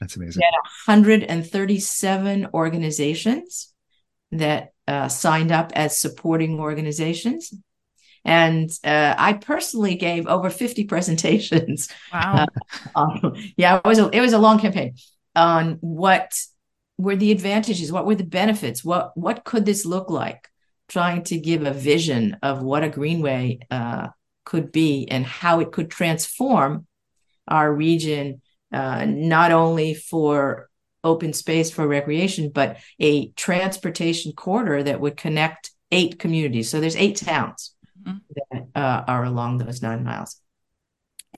That's 0.00 0.16
amazing. 0.16 0.40
We 0.40 0.46
had 0.46 0.94
137 0.94 2.48
organizations 2.54 3.74
that 4.32 4.72
uh, 4.88 5.08
signed 5.08 5.52
up 5.52 5.72
as 5.74 6.00
supporting 6.00 6.58
organizations. 6.58 7.52
And 8.24 8.70
uh, 8.84 9.14
I 9.16 9.34
personally 9.34 9.94
gave 9.94 10.26
over 10.26 10.50
50 10.50 10.84
presentations. 10.88 11.88
Wow. 12.12 12.46
Uh, 12.94 13.30
yeah, 13.56 13.76
it 13.76 13.86
was 13.86 13.98
a, 13.98 14.08
it 14.10 14.20
was 14.20 14.32
a 14.32 14.38
long 14.38 14.58
campaign 14.58 14.94
on 15.34 15.78
what 15.80 16.32
were 17.00 17.16
the 17.16 17.32
advantages? 17.32 17.90
What 17.90 18.06
were 18.06 18.14
the 18.14 18.24
benefits? 18.24 18.84
What 18.84 19.16
what 19.16 19.44
could 19.44 19.64
this 19.64 19.84
look 19.84 20.10
like? 20.10 20.48
Trying 20.88 21.24
to 21.24 21.38
give 21.38 21.64
a 21.64 21.72
vision 21.72 22.36
of 22.42 22.62
what 22.62 22.84
a 22.84 22.88
greenway 22.88 23.60
uh, 23.70 24.08
could 24.44 24.72
be 24.72 25.08
and 25.08 25.24
how 25.24 25.60
it 25.60 25.72
could 25.72 25.90
transform 25.90 26.86
our 27.48 27.72
region 27.72 28.42
uh, 28.72 29.04
not 29.06 29.50
only 29.52 29.94
for 29.94 30.68
open 31.02 31.32
space 31.32 31.70
for 31.70 31.88
recreation 31.88 32.50
but 32.50 32.76
a 32.98 33.30
transportation 33.30 34.32
corridor 34.32 34.82
that 34.82 35.00
would 35.00 35.16
connect 35.16 35.70
eight 35.90 36.18
communities. 36.18 36.68
So 36.68 36.80
there's 36.80 36.96
eight 36.96 37.16
towns 37.16 37.74
mm-hmm. 38.02 38.18
that 38.50 38.66
uh, 38.74 39.04
are 39.06 39.24
along 39.24 39.58
those 39.58 39.82
nine 39.82 40.04
miles. 40.04 40.40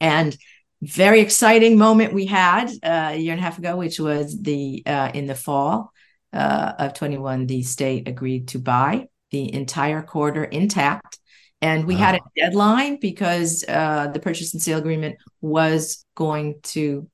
And 0.01 0.37
very 0.83 1.21
exciting 1.21 1.79
moment 1.79 2.13
we 2.13 2.27
had 2.27 2.69
uh, 2.83 3.11
a 3.13 3.17
year 3.17 3.33
and 3.33 3.41
a 3.41 3.45
half 3.45 3.59
ago, 3.59 3.77
which 3.77 4.01
was 4.01 4.41
the 4.41 4.83
uh, 4.85 5.13
in 5.15 5.27
the 5.27 5.35
fall 5.35 5.93
uh, 6.33 6.73
of 6.79 6.95
21, 6.95 7.47
the 7.47 7.63
state 7.63 8.09
agreed 8.09 8.49
to 8.49 8.59
buy 8.59 9.07
the 9.31 9.53
entire 9.55 10.03
corridor 10.03 10.45
intact. 10.45 11.19
And 11.61 11.87
we 11.87 11.95
wow. 11.95 12.01
had 12.01 12.15
a 12.17 12.21
deadline 12.37 12.99
because 13.01 13.65
uh, 13.69 14.09
the 14.09 14.19
purchase 14.19 14.53
and 14.53 14.61
sale 14.61 14.79
agreement 14.79 15.19
was 15.41 16.05
going 16.17 16.57
to 16.65 17.09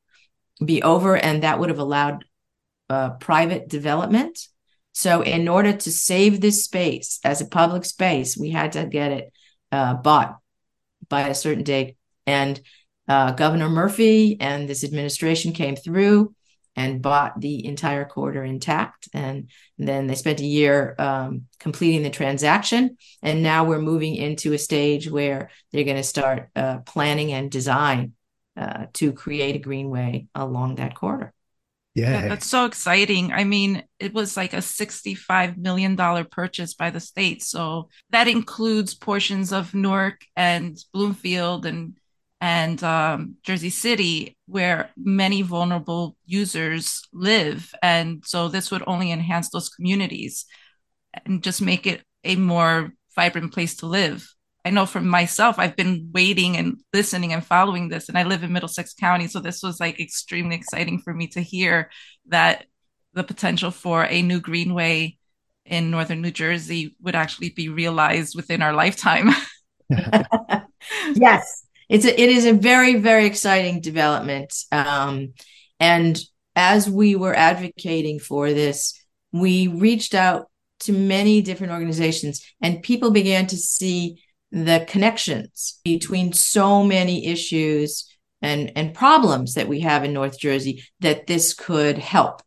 be 0.65 0.83
over, 0.83 1.17
and 1.17 1.43
that 1.43 1.61
would 1.61 1.69
have 1.69 1.79
allowed 1.79 2.25
uh, 2.89 3.11
private 3.11 3.69
development. 3.69 4.49
So, 4.93 5.21
in 5.21 5.47
order 5.47 5.75
to 5.75 5.91
save 5.93 6.41
this 6.41 6.65
space 6.65 7.21
as 7.23 7.43
a 7.43 7.47
public 7.47 7.85
space, 7.85 8.37
we 8.37 8.51
had 8.51 8.73
to 8.73 8.87
get 8.87 9.13
it 9.13 9.33
uh, 9.71 9.95
bought 9.95 10.39
by 11.11 11.29
a 11.29 11.35
certain 11.35 11.65
date. 11.65 11.97
And 12.27 12.61
uh, 13.09 13.33
Governor 13.33 13.69
Murphy 13.69 14.37
and 14.41 14.69
this 14.69 14.85
administration 14.85 15.53
came 15.53 15.77
through 15.77 16.35
and 16.77 17.03
bought 17.03 17.41
the 17.41 17.67
entire 17.67 18.05
corridor 18.05 18.45
intact. 18.45 19.09
And 19.13 19.51
then 19.79 20.07
they 20.07 20.15
spent 20.15 20.41
a 20.41 20.45
year 20.45 20.95
um, 20.99 21.47
completing 21.59 22.05
the 22.05 22.11
transaction. 22.11 22.97
And 23.21 23.43
now 23.43 23.65
we're 23.65 23.81
moving 23.81 24.15
into 24.15 24.53
a 24.53 24.59
stage 24.59 25.11
where 25.11 25.51
they're 25.73 25.85
going 25.85 25.97
to 25.97 26.05
start 26.05 26.51
uh, 26.55 26.79
planning 26.79 27.33
and 27.33 27.51
design 27.51 28.13
uh, 28.57 28.87
to 28.95 29.13
create 29.13 29.57
a 29.57 29.61
greenway 29.61 30.29
along 30.37 30.77
that 30.77 30.95
corridor. 30.95 31.33
Yeah. 31.95 32.29
That's 32.29 32.47
so 32.47 32.65
exciting. 32.65 33.33
I 33.33 33.43
mean, 33.43 33.83
it 33.99 34.15
was 34.15 34.37
like 34.37 34.53
a 34.53 34.59
$65 34.59 35.57
million 35.57 35.97
purchase 36.27 36.75
by 36.75 36.91
the 36.91 37.01
state. 37.01 37.43
So 37.43 37.89
that 38.11 38.29
includes 38.29 38.95
portions 38.95 39.53
of 39.53 39.75
Newark 39.75 40.21
and 40.37 40.79
Bloomfield 40.93 41.67
and 41.67 41.99
and 42.41 42.83
um, 42.85 43.37
Jersey 43.43 43.71
City, 43.71 44.37
where 44.47 44.91
many 44.97 45.43
vulnerable 45.43 46.17
users 46.25 47.03
live. 47.13 47.73
And 47.83 48.23
so 48.25 48.49
this 48.49 48.71
would 48.71 48.85
only 48.87 49.11
enhance 49.11 49.51
those 49.51 49.69
communities 49.69 50.47
and 51.25 51.43
just 51.43 51.61
make 51.61 51.87
it 51.87 52.03
a 52.25 52.37
more 52.37 52.93
vibrant 53.17 53.53
place 53.53 53.77
to 53.77 53.87
live. 53.87 54.29
I 54.65 54.71
know 54.71 54.87
for 54.87 55.01
myself, 55.01 55.59
I've 55.59 55.77
been 55.77 56.11
waiting 56.13 56.57
and 56.57 56.79
listening 56.93 57.33
and 57.33 57.45
following 57.45 57.89
this, 57.89 58.09
and 58.09 58.19
I 58.19 58.25
live 58.25 58.43
in 58.43 58.53
Middlesex 58.53 58.95
County. 58.95 59.27
So 59.27 59.41
this 59.41 59.63
was 59.63 59.81
like 59.81 59.99
extremely 59.99 60.57
exciting 60.57 61.01
for 61.01 61.15
me 61.15 61.27
to 61.29 61.41
hear 61.41 61.91
that 62.27 62.67
the 63.15 63.25
potential 63.25 63.71
for 63.71 64.05
a 64.05 64.23
new 64.23 64.41
greenway 64.41 65.17
in 65.65 65.91
northern 65.91 66.21
New 66.21 66.31
Jersey 66.31 66.97
would 67.01 67.15
actually 67.15 67.51
be 67.51 67.69
realized 67.69 68.37
within 68.37 68.63
our 68.63 68.73
lifetime. 68.73 69.31
yes, 71.15 71.65
it's 71.89 72.05
a, 72.05 72.21
it 72.21 72.29
is 72.29 72.45
a 72.45 72.53
very 72.53 72.97
very 72.97 73.27
exciting 73.27 73.81
development 73.81 74.55
um, 74.73 75.33
and 75.81 76.21
as 76.57 76.89
we 76.89 77.17
were 77.17 77.35
advocating 77.35 78.19
for 78.19 78.53
this 78.53 79.01
we 79.33 79.69
reached 79.69 80.15
out 80.15 80.51
to 80.81 80.93
many 80.93 81.43
different 81.43 81.73
organizations 81.73 82.45
and 82.61 82.83
people 82.83 83.11
began 83.11 83.47
to 83.47 83.57
see 83.57 84.23
the 84.51 84.85
connections 84.89 85.81
between 85.85 86.33
so 86.33 86.83
many 86.83 87.27
issues 87.27 88.09
and 88.41 88.73
and 88.77 88.95
problems 88.95 89.55
that 89.55 89.69
we 89.69 89.81
have 89.81 90.05
in 90.05 90.13
North 90.13 90.39
Jersey 90.39 90.85
that 91.01 91.27
this 91.27 91.55
could 91.55 91.99
help 91.99 92.43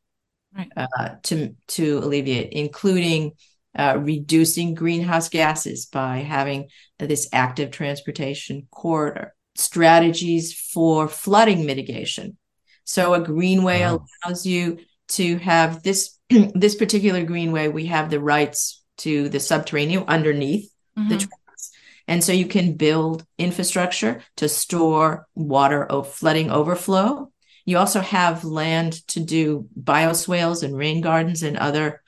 right. 0.56 0.70
uh, 0.78 1.10
to 1.24 1.56
to 1.68 1.98
alleviate, 2.00 2.54
including 2.54 3.34
uh, 3.78 3.98
reducing 4.00 4.74
greenhouse 4.74 5.30
gases 5.30 5.86
by 5.86 6.18
having 6.18 6.70
this 7.00 7.30
active 7.32 7.72
transportation 7.72 8.68
corridor, 8.72 9.34
strategies 9.56 10.54
for 10.54 11.08
flooding 11.08 11.66
mitigation. 11.66 12.38
So 12.84 13.14
a 13.14 13.22
greenway 13.22 13.82
wow. 13.82 14.06
allows 14.26 14.46
you 14.46 14.80
to 15.10 15.38
have 15.38 15.84
this 15.84 16.18
this 16.30 16.76
particular 16.76 17.24
greenway. 17.24 17.68
We 17.68 17.86
have 17.88 18.10
the 18.10 18.20
rights 18.20 18.84
to 19.00 19.30
the 19.30 19.40
subterranean 19.40 20.06
underneath 20.08 20.72
mm-hmm. 20.98 21.10
the 21.10 21.18
tracks. 21.18 21.72
And 22.08 22.24
so 22.24 22.34
you 22.34 22.46
can 22.46 22.76
build 22.76 23.26
infrastructure 23.38 24.22
to 24.38 24.50
store 24.50 25.28
water 25.36 25.88
flooding 26.04 26.52
overflow. 26.52 27.32
You 27.66 27.78
also 27.78 28.02
have 28.02 28.44
land 28.44 29.08
to 29.10 29.20
do 29.20 29.68
bioswales 29.80 30.64
and 30.64 30.76
rain 30.76 31.02
gardens 31.02 31.44
and 31.44 31.58
other 31.58 32.01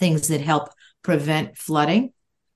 things 0.00 0.28
that 0.28 0.40
help 0.40 0.70
prevent 1.02 1.56
flooding. 1.56 2.12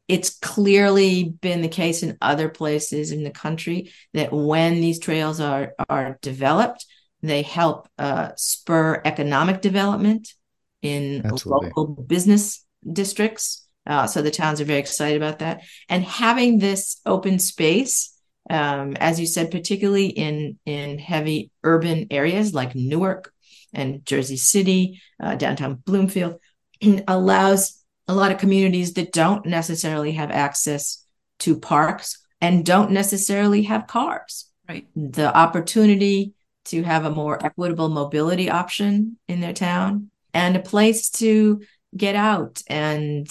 It's 0.09 0.39
clearly 0.39 1.25
been 1.25 1.63
the 1.63 1.69
case 1.69 2.03
in 2.03 2.19
other 2.21 2.49
places 2.49 3.13
in 3.13 3.23
the 3.23 3.31
country 3.31 3.93
that 4.13 4.33
when 4.33 4.81
these 4.81 4.99
trails 4.99 5.41
are, 5.41 5.75
are 5.89 6.19
developed, 6.21 6.85
they 7.23 7.43
help 7.43 7.89
uh, 7.99 8.31
spur 8.37 9.01
economic 9.05 9.63
development 9.63 10.35
in 10.83 11.25
Absolutely. 11.25 11.69
local 11.69 11.87
business 11.87 12.65
districts. 12.91 13.67
Uh, 13.87 14.07
so 14.07 14.21
the 14.21 14.31
towns 14.31 14.61
are 14.61 14.67
very 14.67 14.81
excited 14.81 15.17
about 15.17 15.39
that. 15.39 15.63
And 15.89 16.05
having 16.05 16.59
this 16.59 17.01
open 17.07 17.39
space, 17.39 18.15
um, 18.51 18.97
as 18.97 19.19
you 19.19 19.27
said, 19.27 19.51
particularly 19.51 20.09
in 20.09 20.59
in 20.67 20.99
heavy 20.99 21.51
urban 21.63 22.09
areas 22.11 22.53
like 22.53 22.75
Newark 22.75 23.33
and 23.73 24.05
Jersey 24.05 24.37
City, 24.37 25.01
uh, 25.23 25.35
downtown 25.35 25.75
Bloomfield, 25.77 26.39
allows 27.09 27.83
a 28.07 28.15
lot 28.15 28.33
of 28.33 28.39
communities 28.39 28.95
that 28.95 29.13
don't 29.13 29.47
necessarily 29.47 30.13
have 30.13 30.31
access 30.31 31.05
to 31.41 31.59
parks 31.59 32.19
and 32.41 32.65
don't 32.65 32.91
necessarily 32.91 33.63
have 33.63 33.87
cars. 33.87 34.51
Right. 34.69 34.87
The 34.95 35.35
opportunity 35.35 36.35
to 36.67 36.83
have 36.83 37.05
a 37.05 37.11
more 37.11 37.45
equitable 37.45 37.89
mobility 37.89 38.51
option 38.51 39.19
in 39.29 39.41
their 39.41 39.53
town 39.53 40.11
and 40.33 40.57
a 40.57 40.61
place 40.61 41.11
to 41.11 41.63
get 41.97 42.17
out 42.17 42.63
and 42.67 43.29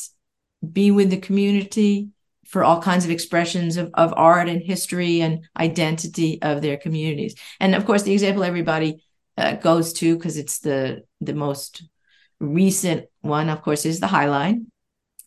be 0.72 0.92
with 0.92 1.10
the 1.10 1.18
community 1.18 2.10
for 2.46 2.64
all 2.64 2.82
kinds 2.82 3.04
of 3.04 3.12
expressions 3.12 3.78
of, 3.78 3.90
of 3.96 4.14
art 4.16 4.48
and 4.48 4.62
history 4.62 5.22
and 5.22 5.46
identity 5.58 6.42
of 6.42 6.62
their 6.62 6.78
communities. 6.78 7.36
And 7.60 7.74
of 7.74 7.86
course, 7.86 8.04
the 8.04 8.14
example 8.14 8.44
everybody 8.44 9.04
uh, 9.38 9.56
goes 9.56 9.94
to 9.94 10.16
because 10.16 10.38
it's 10.38 10.60
the 10.60 11.04
the 11.20 11.34
most 11.34 11.84
recent 12.40 13.06
one, 13.24 13.50
of 13.50 13.62
course, 13.62 13.86
is 13.86 14.00
the 14.00 14.08
High 14.08 14.30
Line 14.30 14.68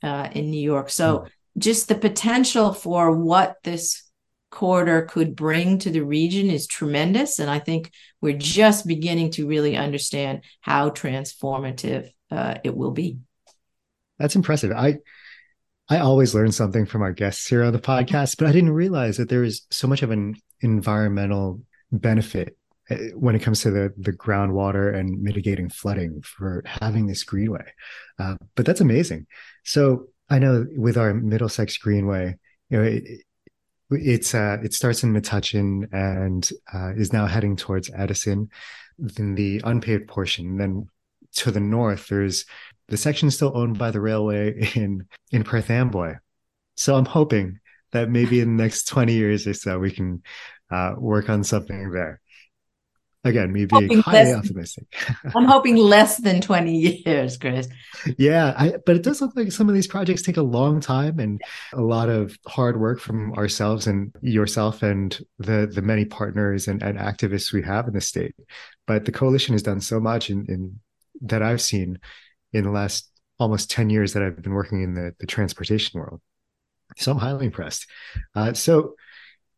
uh, 0.02 0.28
in 0.32 0.50
New 0.50 0.60
York. 0.60 0.90
So 0.90 1.18
mm. 1.18 1.28
just 1.58 1.88
the 1.88 1.94
potential 1.96 2.72
for 2.72 3.10
what 3.16 3.56
this 3.64 4.04
corridor 4.50 5.02
could 5.02 5.34
bring 5.34 5.78
to 5.78 5.90
the 5.90 6.02
region 6.02 6.48
is 6.50 6.66
tremendous. 6.66 7.38
And 7.38 7.50
I 7.50 7.58
think 7.58 7.90
we're 8.20 8.38
just 8.38 8.86
beginning 8.86 9.32
to 9.32 9.46
really 9.46 9.76
understand 9.76 10.42
how 10.60 10.90
transformative 10.90 12.08
uh, 12.30 12.54
it 12.62 12.76
will 12.76 12.92
be. 12.92 13.18
That's 14.18 14.36
impressive. 14.36 14.72
I 14.72 14.98
I 15.88 15.98
always 15.98 16.34
learn 16.34 16.50
something 16.50 16.84
from 16.84 17.02
our 17.02 17.12
guests 17.12 17.46
here 17.46 17.62
on 17.62 17.72
the 17.72 17.78
podcast, 17.78 18.38
but 18.38 18.48
I 18.48 18.52
didn't 18.52 18.72
realize 18.72 19.18
that 19.18 19.28
there 19.28 19.44
is 19.44 19.62
so 19.70 19.86
much 19.86 20.02
of 20.02 20.10
an 20.10 20.34
environmental 20.60 21.60
benefit 21.92 22.56
when 23.14 23.34
it 23.34 23.42
comes 23.42 23.62
to 23.62 23.70
the 23.70 23.92
the 23.96 24.12
groundwater 24.12 24.94
and 24.94 25.22
mitigating 25.22 25.68
flooding 25.68 26.22
for 26.22 26.62
having 26.66 27.06
this 27.06 27.24
greenway. 27.24 27.64
Uh, 28.18 28.36
but 28.54 28.66
that's 28.66 28.80
amazing. 28.80 29.26
So 29.64 30.08
I 30.28 30.38
know 30.38 30.66
with 30.76 30.96
our 30.96 31.14
Middlesex 31.14 31.78
Greenway, 31.78 32.36
you 32.70 32.78
know, 32.78 32.84
it, 32.84 33.04
it's 33.90 34.34
uh, 34.34 34.58
it 34.62 34.74
starts 34.74 35.02
in 35.02 35.12
Metuchen 35.12 35.88
and 35.92 36.48
uh, 36.72 36.92
is 36.96 37.12
now 37.12 37.26
heading 37.26 37.56
towards 37.56 37.90
Edison. 37.94 38.50
Then 38.98 39.34
the 39.34 39.60
unpaved 39.64 40.08
portion. 40.08 40.56
Then 40.56 40.88
to 41.36 41.50
the 41.50 41.60
north, 41.60 42.08
there's 42.08 42.46
the 42.88 42.96
section 42.96 43.30
still 43.30 43.52
owned 43.56 43.78
by 43.78 43.90
the 43.90 44.00
railway 44.00 44.70
in 44.74 45.06
in 45.30 45.44
Perth 45.44 45.70
Amboy. 45.70 46.14
So 46.76 46.96
I'm 46.96 47.04
hoping 47.04 47.60
that 47.92 48.10
maybe 48.10 48.40
in 48.40 48.56
the 48.56 48.62
next 48.62 48.88
20 48.88 49.14
years 49.14 49.46
or 49.46 49.54
so 49.54 49.78
we 49.78 49.90
can 49.90 50.22
uh, 50.70 50.94
work 50.98 51.30
on 51.30 51.44
something 51.44 51.90
there. 51.90 52.20
Again, 53.26 53.52
me 53.52 53.64
being 53.66 53.98
highly 54.00 54.30
less, 54.30 54.36
optimistic. 54.36 54.84
I'm 55.34 55.46
hoping 55.46 55.76
less 55.76 56.18
than 56.18 56.40
20 56.40 57.02
years, 57.04 57.36
Chris. 57.36 57.68
Yeah, 58.18 58.54
I, 58.56 58.74
but 58.86 58.94
it 58.94 59.02
does 59.02 59.20
look 59.20 59.34
like 59.34 59.50
some 59.50 59.68
of 59.68 59.74
these 59.74 59.88
projects 59.88 60.22
take 60.22 60.36
a 60.36 60.42
long 60.42 60.80
time 60.80 61.18
and 61.18 61.40
a 61.72 61.80
lot 61.80 62.08
of 62.08 62.38
hard 62.46 62.78
work 62.78 63.00
from 63.00 63.32
ourselves 63.34 63.88
and 63.88 64.14
yourself 64.22 64.84
and 64.84 65.18
the 65.40 65.68
the 65.72 65.82
many 65.82 66.04
partners 66.04 66.68
and, 66.68 66.84
and 66.84 66.98
activists 66.98 67.52
we 67.52 67.62
have 67.62 67.88
in 67.88 67.94
the 67.94 68.00
state. 68.00 68.36
But 68.86 69.04
the 69.04 69.12
coalition 69.12 69.54
has 69.54 69.62
done 69.62 69.80
so 69.80 69.98
much 69.98 70.30
in, 70.30 70.46
in 70.46 70.78
that 71.22 71.42
I've 71.42 71.60
seen 71.60 71.98
in 72.52 72.62
the 72.62 72.70
last 72.70 73.10
almost 73.40 73.72
10 73.72 73.90
years 73.90 74.12
that 74.12 74.22
I've 74.22 74.40
been 74.40 74.54
working 74.54 74.82
in 74.82 74.94
the, 74.94 75.14
the 75.18 75.26
transportation 75.26 75.98
world. 75.98 76.20
So 76.96 77.10
I'm 77.10 77.18
highly 77.18 77.46
impressed. 77.46 77.86
Uh, 78.36 78.52
so 78.52 78.94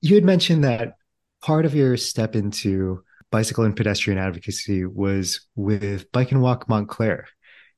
you 0.00 0.14
had 0.14 0.24
mentioned 0.24 0.64
that 0.64 0.94
part 1.42 1.66
of 1.66 1.74
your 1.74 1.96
step 1.96 2.34
into 2.34 3.04
bicycle 3.30 3.64
and 3.64 3.76
pedestrian 3.76 4.18
advocacy 4.18 4.84
was 4.84 5.46
with 5.54 6.10
Bike 6.12 6.32
and 6.32 6.42
Walk 6.42 6.68
Montclair. 6.68 7.26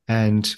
And 0.09 0.49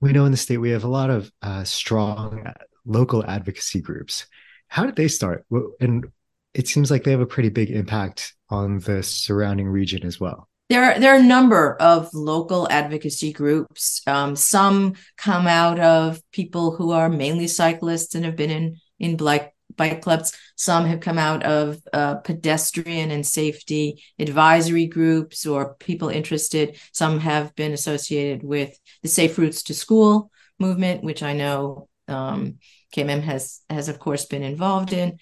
we 0.00 0.12
know 0.12 0.24
in 0.24 0.32
the 0.32 0.38
state 0.38 0.58
we 0.58 0.70
have 0.70 0.84
a 0.84 0.88
lot 0.88 1.10
of 1.10 1.30
uh, 1.42 1.64
strong 1.64 2.52
local 2.84 3.24
advocacy 3.24 3.80
groups. 3.80 4.26
How 4.68 4.84
did 4.84 4.96
they 4.96 5.08
start? 5.08 5.44
And 5.80 6.06
it 6.54 6.68
seems 6.68 6.90
like 6.90 7.04
they 7.04 7.10
have 7.12 7.20
a 7.20 7.26
pretty 7.26 7.48
big 7.48 7.70
impact 7.70 8.34
on 8.50 8.78
the 8.80 9.02
surrounding 9.02 9.68
region 9.68 10.04
as 10.04 10.18
well. 10.20 10.48
There 10.68 10.84
are, 10.84 10.98
there 10.98 11.12
are 11.12 11.18
a 11.18 11.22
number 11.22 11.76
of 11.76 12.08
local 12.14 12.66
advocacy 12.70 13.32
groups. 13.32 14.00
Um, 14.06 14.36
some 14.36 14.94
come 15.18 15.46
out 15.46 15.78
of 15.78 16.22
people 16.32 16.74
who 16.74 16.92
are 16.92 17.10
mainly 17.10 17.46
cyclists 17.46 18.14
and 18.14 18.24
have 18.24 18.36
been 18.36 18.50
in 18.50 18.76
in 18.98 19.16
bike 19.16 19.51
bike 19.76 20.02
clubs. 20.02 20.36
Some 20.56 20.86
have 20.86 21.00
come 21.00 21.18
out 21.18 21.42
of 21.44 21.78
uh, 21.92 22.16
pedestrian 22.16 23.10
and 23.10 23.26
safety 23.26 24.02
advisory 24.18 24.86
groups 24.86 25.46
or 25.46 25.74
people 25.74 26.08
interested. 26.08 26.78
Some 26.92 27.20
have 27.20 27.54
been 27.54 27.72
associated 27.72 28.42
with 28.42 28.78
the 29.02 29.08
Safe 29.08 29.36
Routes 29.38 29.62
to 29.64 29.74
School 29.74 30.30
movement, 30.58 31.02
which 31.02 31.22
I 31.22 31.32
know 31.32 31.88
um, 32.08 32.58
KMM 32.94 33.22
has 33.22 33.60
has 33.70 33.88
of 33.88 33.98
course 33.98 34.26
been 34.26 34.42
involved 34.42 34.92
in. 34.92 35.18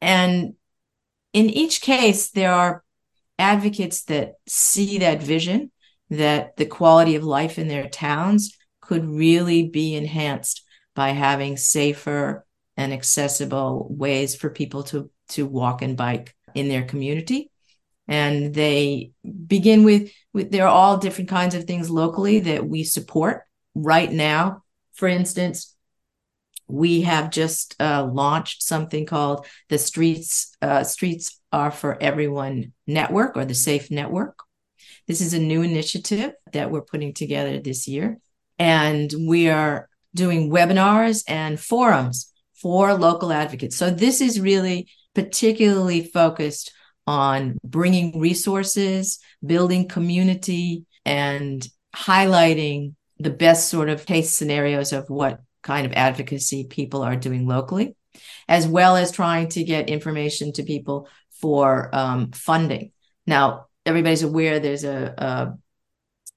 And 0.00 0.54
in 1.32 1.50
each 1.50 1.80
case, 1.80 2.30
there 2.30 2.52
are 2.52 2.84
advocates 3.38 4.04
that 4.04 4.34
see 4.46 4.98
that 4.98 5.22
vision 5.22 5.70
that 6.10 6.56
the 6.56 6.66
quality 6.66 7.14
of 7.14 7.24
life 7.24 7.58
in 7.58 7.68
their 7.68 7.88
towns 7.88 8.56
could 8.80 9.08
really 9.08 9.68
be 9.68 9.94
enhanced 9.94 10.62
by 10.94 11.10
having 11.10 11.56
safer 11.56 12.44
and 12.80 12.92
accessible 12.92 13.86
ways 13.90 14.34
for 14.34 14.48
people 14.48 14.82
to 14.84 15.10
to 15.28 15.46
walk 15.46 15.82
and 15.82 15.96
bike 15.96 16.34
in 16.54 16.68
their 16.68 16.82
community. 16.82 17.50
And 18.08 18.52
they 18.52 19.12
begin 19.46 19.84
with, 19.84 20.10
with 20.32 20.50
there 20.50 20.64
are 20.64 20.74
all 20.74 20.96
different 20.96 21.30
kinds 21.30 21.54
of 21.54 21.64
things 21.64 21.88
locally 21.88 22.40
that 22.40 22.66
we 22.66 22.82
support. 22.82 23.42
Right 23.74 24.10
now 24.10 24.62
for 24.94 25.08
instance 25.08 25.76
we 26.66 27.02
have 27.02 27.30
just 27.30 27.74
uh, 27.80 28.04
launched 28.04 28.62
something 28.62 29.06
called 29.06 29.46
the 29.68 29.78
streets 29.78 30.56
uh, 30.62 30.84
streets 30.84 31.40
are 31.52 31.70
for 31.70 32.00
everyone 32.00 32.72
network 32.86 33.36
or 33.36 33.44
the 33.44 33.54
safe 33.54 33.90
network. 33.90 34.38
This 35.08 35.20
is 35.20 35.34
a 35.34 35.38
new 35.38 35.62
initiative 35.62 36.32
that 36.52 36.70
we're 36.70 36.82
putting 36.82 37.12
together 37.12 37.58
this 37.58 37.88
year. 37.88 38.18
And 38.58 39.12
we 39.26 39.48
are 39.48 39.88
doing 40.14 40.50
webinars 40.50 41.24
and 41.26 41.58
forums 41.58 42.29
for 42.60 42.94
local 42.94 43.32
advocates. 43.32 43.76
So 43.76 43.90
this 43.90 44.20
is 44.20 44.40
really 44.40 44.88
particularly 45.14 46.04
focused 46.04 46.72
on 47.06 47.58
bringing 47.64 48.18
resources, 48.20 49.18
building 49.44 49.88
community, 49.88 50.84
and 51.04 51.66
highlighting 51.94 52.94
the 53.18 53.30
best 53.30 53.68
sort 53.68 53.88
of 53.88 54.06
case 54.06 54.36
scenarios 54.36 54.92
of 54.92 55.08
what 55.08 55.40
kind 55.62 55.86
of 55.86 55.92
advocacy 55.92 56.64
people 56.64 57.02
are 57.02 57.16
doing 57.16 57.46
locally, 57.46 57.96
as 58.48 58.66
well 58.66 58.96
as 58.96 59.10
trying 59.10 59.48
to 59.48 59.64
get 59.64 59.90
information 59.90 60.52
to 60.52 60.62
people 60.62 61.08
for 61.40 61.94
um, 61.94 62.30
funding. 62.32 62.92
Now, 63.26 63.66
everybody's 63.84 64.22
aware 64.22 64.60
there's 64.60 64.84
a, 64.84 65.14
a 65.18 65.58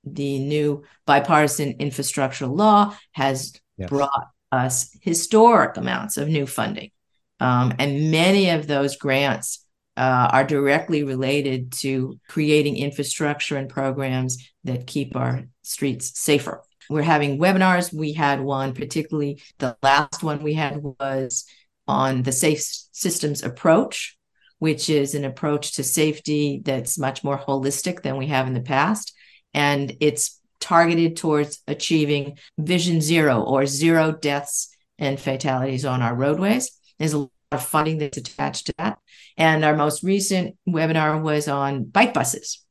the 0.05 0.39
new 0.39 0.83
bipartisan 1.05 1.75
infrastructure 1.79 2.47
law 2.47 2.95
has 3.11 3.53
yes. 3.77 3.89
brought 3.89 4.27
us 4.53 4.95
historic 5.01 5.77
amounts 5.77 6.17
of 6.17 6.27
new 6.27 6.45
funding. 6.45 6.91
Um, 7.39 7.73
and 7.79 8.11
many 8.11 8.51
of 8.51 8.67
those 8.67 8.95
grants 8.97 9.65
uh, 9.97 10.29
are 10.31 10.43
directly 10.43 11.03
related 11.03 11.71
to 11.71 12.19
creating 12.29 12.77
infrastructure 12.77 13.57
and 13.57 13.67
programs 13.69 14.37
that 14.63 14.87
keep 14.87 15.15
our 15.15 15.43
streets 15.63 16.19
safer. 16.19 16.61
We're 16.89 17.01
having 17.01 17.39
webinars. 17.39 17.93
We 17.93 18.13
had 18.13 18.41
one, 18.41 18.73
particularly 18.73 19.41
the 19.57 19.75
last 19.81 20.23
one 20.23 20.43
we 20.43 20.53
had 20.53 20.81
was 20.81 21.45
on 21.87 22.23
the 22.23 22.31
safe 22.31 22.61
systems 22.91 23.43
approach, 23.43 24.17
which 24.59 24.89
is 24.89 25.15
an 25.15 25.25
approach 25.25 25.75
to 25.75 25.83
safety 25.83 26.61
that's 26.63 26.97
much 26.97 27.23
more 27.23 27.37
holistic 27.37 28.01
than 28.01 28.17
we 28.17 28.27
have 28.27 28.47
in 28.47 28.53
the 28.53 28.61
past. 28.61 29.13
And 29.53 29.95
it's 29.99 30.39
targeted 30.63 31.17
towards 31.17 31.61
achieving 31.67 32.37
vision 32.57 33.01
zero 33.01 33.43
or 33.43 33.65
zero 33.65 34.13
deaths 34.13 34.73
and 34.97 35.19
fatalities 35.19 35.83
on 35.83 36.01
our 36.01 36.15
roadways. 36.15 36.71
There's 36.97 37.11
a 37.11 37.19
lot 37.19 37.31
of 37.51 37.65
funding 37.65 37.97
that's 37.97 38.17
attached 38.17 38.67
to 38.67 38.73
that. 38.77 38.99
And 39.35 39.65
our 39.65 39.75
most 39.75 40.03
recent 40.03 40.55
webinar 40.67 41.21
was 41.21 41.49
on 41.49 41.83
bike 41.83 42.13
buses. 42.13 42.63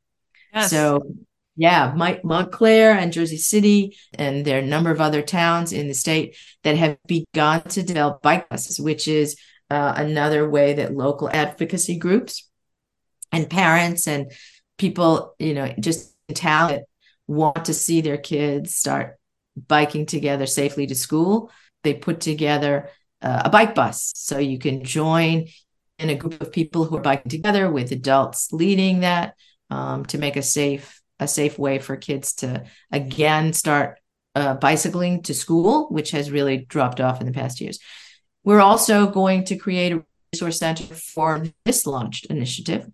Yes. 0.55 0.71
So, 0.71 1.03
yeah, 1.55 1.93
Montclair 2.25 2.93
and 2.93 3.13
Jersey 3.13 3.37
City, 3.37 3.99
and 4.15 4.43
there 4.43 4.57
are 4.57 4.63
a 4.63 4.67
number 4.67 4.91
of 4.91 5.03
other 5.03 5.21
towns 5.21 5.75
in 5.75 5.87
the 5.87 5.95
state 5.95 6.35
that 6.65 6.77
have 6.77 6.97
begun 7.07 7.61
to 7.63 7.83
develop 7.83 8.23
bike 8.23 8.49
buses, 8.49 8.81
which 8.81 9.07
is 9.07 9.37
uh, 9.69 9.93
another 9.97 10.49
way 10.49 10.73
that 10.75 10.95
local 10.95 11.29
advocacy 11.29 11.99
groups 11.99 12.49
and 13.33 13.51
parents 13.51 14.09
and 14.09 14.33
people, 14.79 15.35
you 15.39 15.53
know, 15.53 15.75
just 15.79 16.15
talent 16.35 16.85
want 17.27 17.67
to 17.67 17.75
see 17.75 18.01
their 18.01 18.19
kids 18.19 18.75
start 18.75 19.17
biking 19.69 20.07
together 20.07 20.47
safely 20.47 20.87
to 20.87 20.95
school. 20.95 21.51
They 21.83 21.95
put 21.95 22.21
together 22.21 22.91
uh, 23.21 23.43
a 23.45 23.51
bike 23.51 23.75
bus 23.75 24.13
so 24.15 24.39
you 24.39 24.59
can 24.59 24.85
join 24.85 25.47
in 25.99 26.11
a 26.11 26.15
group 26.15 26.41
of 26.41 26.53
people 26.53 26.85
who 26.85 26.97
are 26.97 27.03
biking 27.03 27.31
together 27.31 27.71
with 27.71 27.93
adults 27.93 28.53
leading 28.53 29.01
that 29.01 29.35
um, 29.71 30.05
to 30.07 30.19
make 30.19 30.37
a 30.37 30.43
safe 30.43 31.01
a 31.21 31.29
safe 31.29 31.59
way 31.59 31.79
for 31.79 31.97
kids 31.97 32.33
to 32.35 32.65
again 32.91 33.53
start 33.53 33.99
uh, 34.35 34.55
bicycling 34.55 35.23
to 35.23 35.35
school, 35.35 35.89
which 35.91 36.11
has 36.11 36.31
really 36.31 36.59
dropped 36.59 37.01
off 37.01 37.21
in 37.21 37.27
the 37.27 37.33
past 37.33 37.61
years. 37.61 37.79
We're 38.45 38.61
also 38.61 39.09
going 39.09 39.45
to 39.45 39.57
create 39.57 39.93
a 39.93 40.05
resource 40.33 40.59
center 40.59 40.85
for 40.95 41.45
this 41.65 41.87
launched 41.87 42.27
initiative 42.27 42.89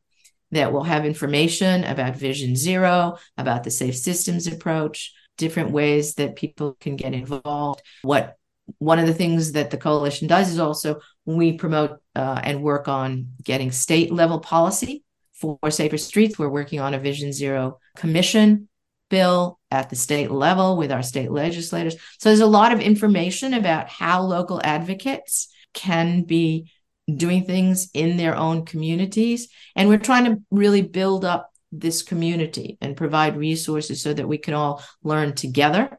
that 0.50 0.72
will 0.72 0.84
have 0.84 1.04
information 1.04 1.84
about 1.84 2.16
Vision 2.16 2.56
Zero, 2.56 3.18
about 3.36 3.64
the 3.64 3.70
Safe 3.70 3.96
Systems 3.96 4.46
approach, 4.46 5.12
different 5.36 5.70
ways 5.70 6.14
that 6.14 6.36
people 6.36 6.76
can 6.80 6.96
get 6.96 7.14
involved. 7.14 7.82
What 8.02 8.36
one 8.78 8.98
of 8.98 9.06
the 9.06 9.14
things 9.14 9.52
that 9.52 9.70
the 9.70 9.76
coalition 9.78 10.28
does 10.28 10.50
is 10.50 10.58
also 10.58 11.00
we 11.24 11.52
promote 11.52 12.00
uh, 12.14 12.40
and 12.42 12.62
work 12.62 12.88
on 12.88 13.28
getting 13.42 13.70
state 13.70 14.12
level 14.12 14.40
policy 14.40 15.04
for 15.32 15.58
safer 15.70 15.98
streets. 15.98 16.38
We're 16.38 16.48
working 16.48 16.80
on 16.80 16.94
a 16.94 16.98
Vision 16.98 17.32
Zero 17.32 17.78
commission 17.96 18.68
bill 19.08 19.58
at 19.70 19.88
the 19.88 19.96
state 19.96 20.30
level 20.30 20.76
with 20.76 20.92
our 20.92 21.02
state 21.02 21.30
legislators. 21.30 21.94
So 22.18 22.28
there's 22.28 22.40
a 22.40 22.46
lot 22.46 22.72
of 22.72 22.80
information 22.80 23.54
about 23.54 23.88
how 23.88 24.22
local 24.22 24.60
advocates 24.62 25.48
can 25.72 26.22
be 26.22 26.70
doing 27.16 27.44
things 27.44 27.90
in 27.94 28.16
their 28.16 28.36
own 28.36 28.64
communities. 28.64 29.48
And 29.74 29.88
we're 29.88 29.98
trying 29.98 30.24
to 30.26 30.42
really 30.50 30.82
build 30.82 31.24
up 31.24 31.50
this 31.72 32.02
community 32.02 32.78
and 32.80 32.96
provide 32.96 33.36
resources 33.36 34.02
so 34.02 34.12
that 34.14 34.28
we 34.28 34.38
can 34.38 34.54
all 34.54 34.82
learn 35.02 35.34
together 35.34 35.98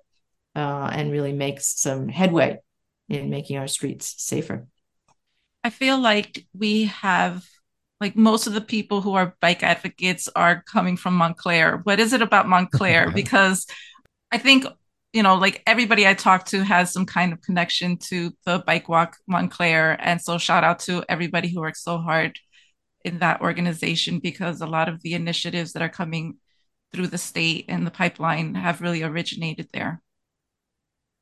uh, 0.55 0.89
and 0.91 1.11
really 1.11 1.33
make 1.33 1.61
some 1.61 2.07
headway 2.07 2.57
in 3.07 3.29
making 3.29 3.57
our 3.57 3.67
streets 3.67 4.15
safer. 4.17 4.67
I 5.63 5.69
feel 5.69 5.99
like 5.99 6.45
we 6.53 6.85
have 6.85 7.45
like 7.99 8.15
most 8.15 8.47
of 8.47 8.53
the 8.53 8.61
people 8.61 9.01
who 9.01 9.13
are 9.13 9.35
bike 9.41 9.61
advocates 9.61 10.29
are 10.35 10.63
coming 10.63 10.95
from 10.95 11.15
Montclair. 11.15 11.81
What 11.83 11.99
is 11.99 12.13
it 12.13 12.21
about 12.21 12.47
Montclair? 12.47 13.11
because 13.13 13.65
I 14.31 14.37
think, 14.37 14.65
you 15.13 15.23
know, 15.23 15.35
like 15.35 15.63
everybody 15.65 16.07
I 16.07 16.13
talk 16.13 16.45
to 16.47 16.63
has 16.63 16.93
some 16.93 17.05
kind 17.05 17.33
of 17.33 17.41
connection 17.41 17.97
to 18.09 18.31
the 18.45 18.63
bike 18.65 18.87
walk 18.87 19.17
Montclair. 19.27 19.97
And 19.99 20.21
so 20.21 20.37
shout 20.37 20.63
out 20.63 20.79
to 20.81 21.03
everybody 21.09 21.49
who 21.49 21.61
works 21.61 21.83
so 21.83 21.97
hard 21.97 22.37
in 23.03 23.19
that 23.19 23.41
organization 23.41 24.19
because 24.19 24.61
a 24.61 24.67
lot 24.67 24.87
of 24.87 25.01
the 25.01 25.13
initiatives 25.13 25.73
that 25.73 25.81
are 25.81 25.89
coming 25.89 26.37
through 26.91 27.07
the 27.07 27.17
state 27.17 27.65
and 27.69 27.87
the 27.87 27.91
pipeline 27.91 28.55
have 28.55 28.81
really 28.81 29.03
originated 29.03 29.67
there. 29.73 30.01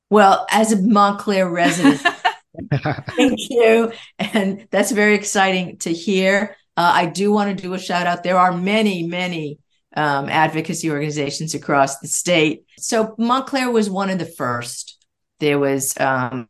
Well, 0.09 0.45
as 0.49 0.71
a 0.71 0.81
Montclair 0.81 1.49
resident, 1.49 2.01
thank 3.15 3.39
you. 3.49 3.91
And 4.19 4.67
that's 4.71 4.91
very 4.91 5.15
exciting 5.15 5.77
to 5.79 5.93
hear. 5.93 6.55
Uh, 6.75 6.91
I 6.93 7.05
do 7.05 7.31
want 7.31 7.55
to 7.55 7.61
do 7.61 7.73
a 7.73 7.79
shout 7.79 8.07
out. 8.07 8.23
There 8.23 8.37
are 8.37 8.53
many, 8.53 9.03
many 9.03 9.59
um, 9.97 10.29
advocacy 10.29 10.91
organizations 10.91 11.55
across 11.55 11.97
the 11.97 12.07
state. 12.07 12.63
So 12.77 13.15
Montclair 13.17 13.71
was 13.71 13.89
one 13.89 14.11
of 14.11 14.19
the 14.19 14.25
first. 14.25 15.03
There 15.39 15.57
was 15.57 15.97
um, 15.99 16.47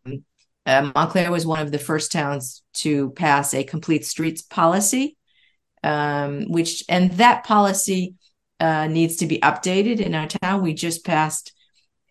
uh, 0.65 0.91
Montclair 0.93 1.31
was 1.31 1.45
one 1.45 1.61
of 1.61 1.71
the 1.71 1.79
first 1.79 2.11
towns 2.11 2.61
to 2.73 3.11
pass 3.11 3.53
a 3.53 3.63
complete 3.63 4.05
streets 4.05 4.41
policy, 4.41 5.15
um, 5.81 6.51
which 6.51 6.83
and 6.89 7.11
that 7.13 7.45
policy 7.45 8.15
uh, 8.59 8.87
needs 8.87 9.15
to 9.17 9.25
be 9.25 9.39
updated 9.39 10.01
in 10.01 10.13
our 10.13 10.27
town. 10.27 10.61
We 10.61 10.73
just 10.73 11.05
passed 11.05 11.53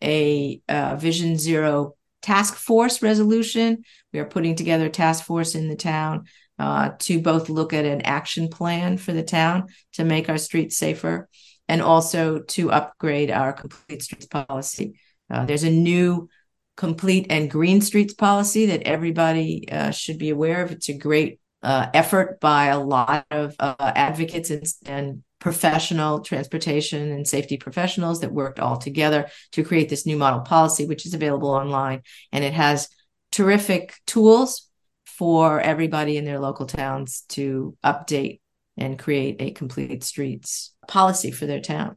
a 0.03 0.62
uh, 0.70 0.96
Vision 0.96 1.37
Zero 1.37 1.96
task 2.22 2.55
force 2.55 3.03
resolution. 3.03 3.85
We 4.11 4.20
are 4.20 4.25
putting 4.25 4.57
together 4.57 4.87
a 4.87 4.90
task 4.90 5.25
force 5.25 5.55
in 5.55 5.68
the 5.68 5.77
town 5.77 6.25
uh, 6.59 6.90
to 6.99 7.21
both 7.21 7.49
look 7.49 7.73
at 7.73 7.85
an 7.85 8.03
action 8.03 8.49
plan 8.49 8.97
for 8.97 9.12
the 9.12 9.23
town 9.23 9.69
to 9.92 10.05
make 10.05 10.29
our 10.29 10.38
streets 10.38 10.77
safer 10.77 11.29
and 11.69 11.83
also 11.83 12.40
to 12.40 12.71
upgrade 12.71 13.31
our 13.31 13.53
complete 13.53 14.03
streets 14.03 14.27
policy. 14.27 14.99
Uh, 15.31 15.45
there's 15.45 15.64
a 15.64 15.71
new 15.71 16.29
complete 16.77 17.27
and 17.31 17.51
green 17.51 17.81
streets 17.81 18.14
policy 18.14 18.66
that 18.66 18.83
everybody 18.83 19.69
uh, 19.71 19.90
should 19.90 20.19
be 20.19 20.31
aware 20.31 20.62
of. 20.62 20.73
It's 20.73 20.88
a 20.88 20.95
great 20.95 21.40
uh, 21.62 21.88
effort 21.95 22.38
by 22.40 22.66
a 22.66 22.79
lot 22.79 23.27
of 23.31 23.55
uh, 23.59 23.75
advocates 23.81 24.51
and, 24.51 24.66
and 24.87 25.23
professional 25.38 26.21
transportation 26.21 27.11
and 27.12 27.27
safety 27.27 27.57
professionals 27.57 28.21
that 28.21 28.33
worked 28.33 28.59
all 28.59 28.77
together 28.77 29.29
to 29.53 29.64
create 29.64 29.88
this 29.88 30.07
new 30.07 30.16
model 30.16 30.40
policy, 30.40 30.87
which 30.87 31.07
is 31.07 31.14
available 31.14 31.51
online. 31.51 32.03
And 32.33 32.45
it 32.45 32.53
has 32.53 32.88
terrific 33.33 33.95
tools 34.07 34.69
for 35.17 35.61
everybody 35.61 36.17
in 36.17 36.25
their 36.25 36.39
local 36.39 36.67
towns 36.67 37.23
to 37.29 37.77
update 37.85 38.41
and 38.77 38.99
create 38.99 39.37
a 39.41 39.53
complete 39.53 40.05
streets 40.05 40.75
policy 40.87 41.31
for 41.31 41.47
their 41.47 41.61
town. 41.61 41.97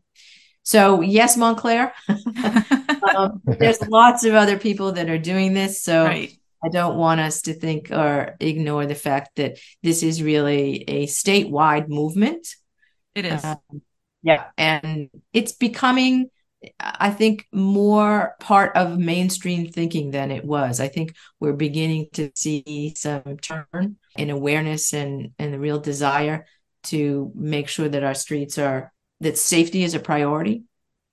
So, 0.63 1.01
yes, 1.01 1.35
Montclair. 1.35 1.93
um, 3.15 3.41
there's 3.43 3.81
lots 3.87 4.23
of 4.23 4.35
other 4.35 4.57
people 4.57 4.93
that 4.93 5.09
are 5.09 5.17
doing 5.17 5.53
this. 5.53 5.81
So, 5.81 6.05
right. 6.05 6.31
I 6.63 6.69
don't 6.69 6.97
want 6.97 7.21
us 7.21 7.43
to 7.43 7.53
think 7.53 7.89
or 7.91 8.35
ignore 8.39 8.85
the 8.85 8.95
fact 8.95 9.37
that 9.37 9.57
this 9.81 10.03
is 10.03 10.21
really 10.21 10.83
a 10.87 11.07
statewide 11.07 11.87
movement. 11.87 12.47
It 13.15 13.25
is. 13.25 13.43
Um, 13.43 13.81
yeah. 14.21 14.45
And 14.57 15.09
it's 15.33 15.53
becoming 15.53 16.29
I 16.79 17.11
think 17.11 17.47
more 17.53 18.35
part 18.39 18.75
of 18.75 18.99
mainstream 18.99 19.71
thinking 19.71 20.11
than 20.11 20.29
it 20.31 20.43
was. 20.43 20.79
I 20.79 20.89
think 20.89 21.15
we're 21.39 21.53
beginning 21.53 22.07
to 22.13 22.31
see 22.35 22.93
some 22.97 23.37
turn 23.41 23.97
in 24.17 24.29
awareness 24.29 24.93
and 24.93 25.31
and 25.39 25.53
the 25.53 25.59
real 25.59 25.79
desire 25.79 26.45
to 26.83 27.31
make 27.35 27.69
sure 27.69 27.87
that 27.87 28.03
our 28.03 28.13
streets 28.13 28.57
are 28.57 28.91
that 29.21 29.37
safety 29.37 29.83
is 29.83 29.93
a 29.93 29.99
priority 29.99 30.63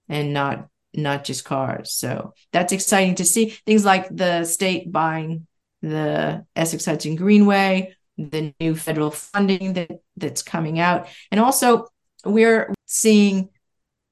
and 0.09 0.33
not 0.33 0.69
not 0.95 1.25
just 1.25 1.45
cars. 1.45 1.93
So 1.93 2.33
that's 2.53 2.73
exciting 2.73 3.17
to 3.17 3.25
see. 3.25 3.51
Things 3.67 3.85
like 3.85 4.09
the 4.15 4.45
state 4.45 4.91
buying 4.91 5.47
the 5.83 6.45
Essex 6.57 6.87
Hudson 6.87 7.17
Greenway, 7.17 7.95
the 8.17 8.55
new 8.59 8.75
federal 8.75 9.11
funding 9.11 9.75
that 9.75 9.91
that's 10.17 10.43
coming 10.43 10.81
out, 10.81 11.09
and 11.31 11.39
also 11.39 11.87
we're 12.25 12.75
seeing 12.87 13.51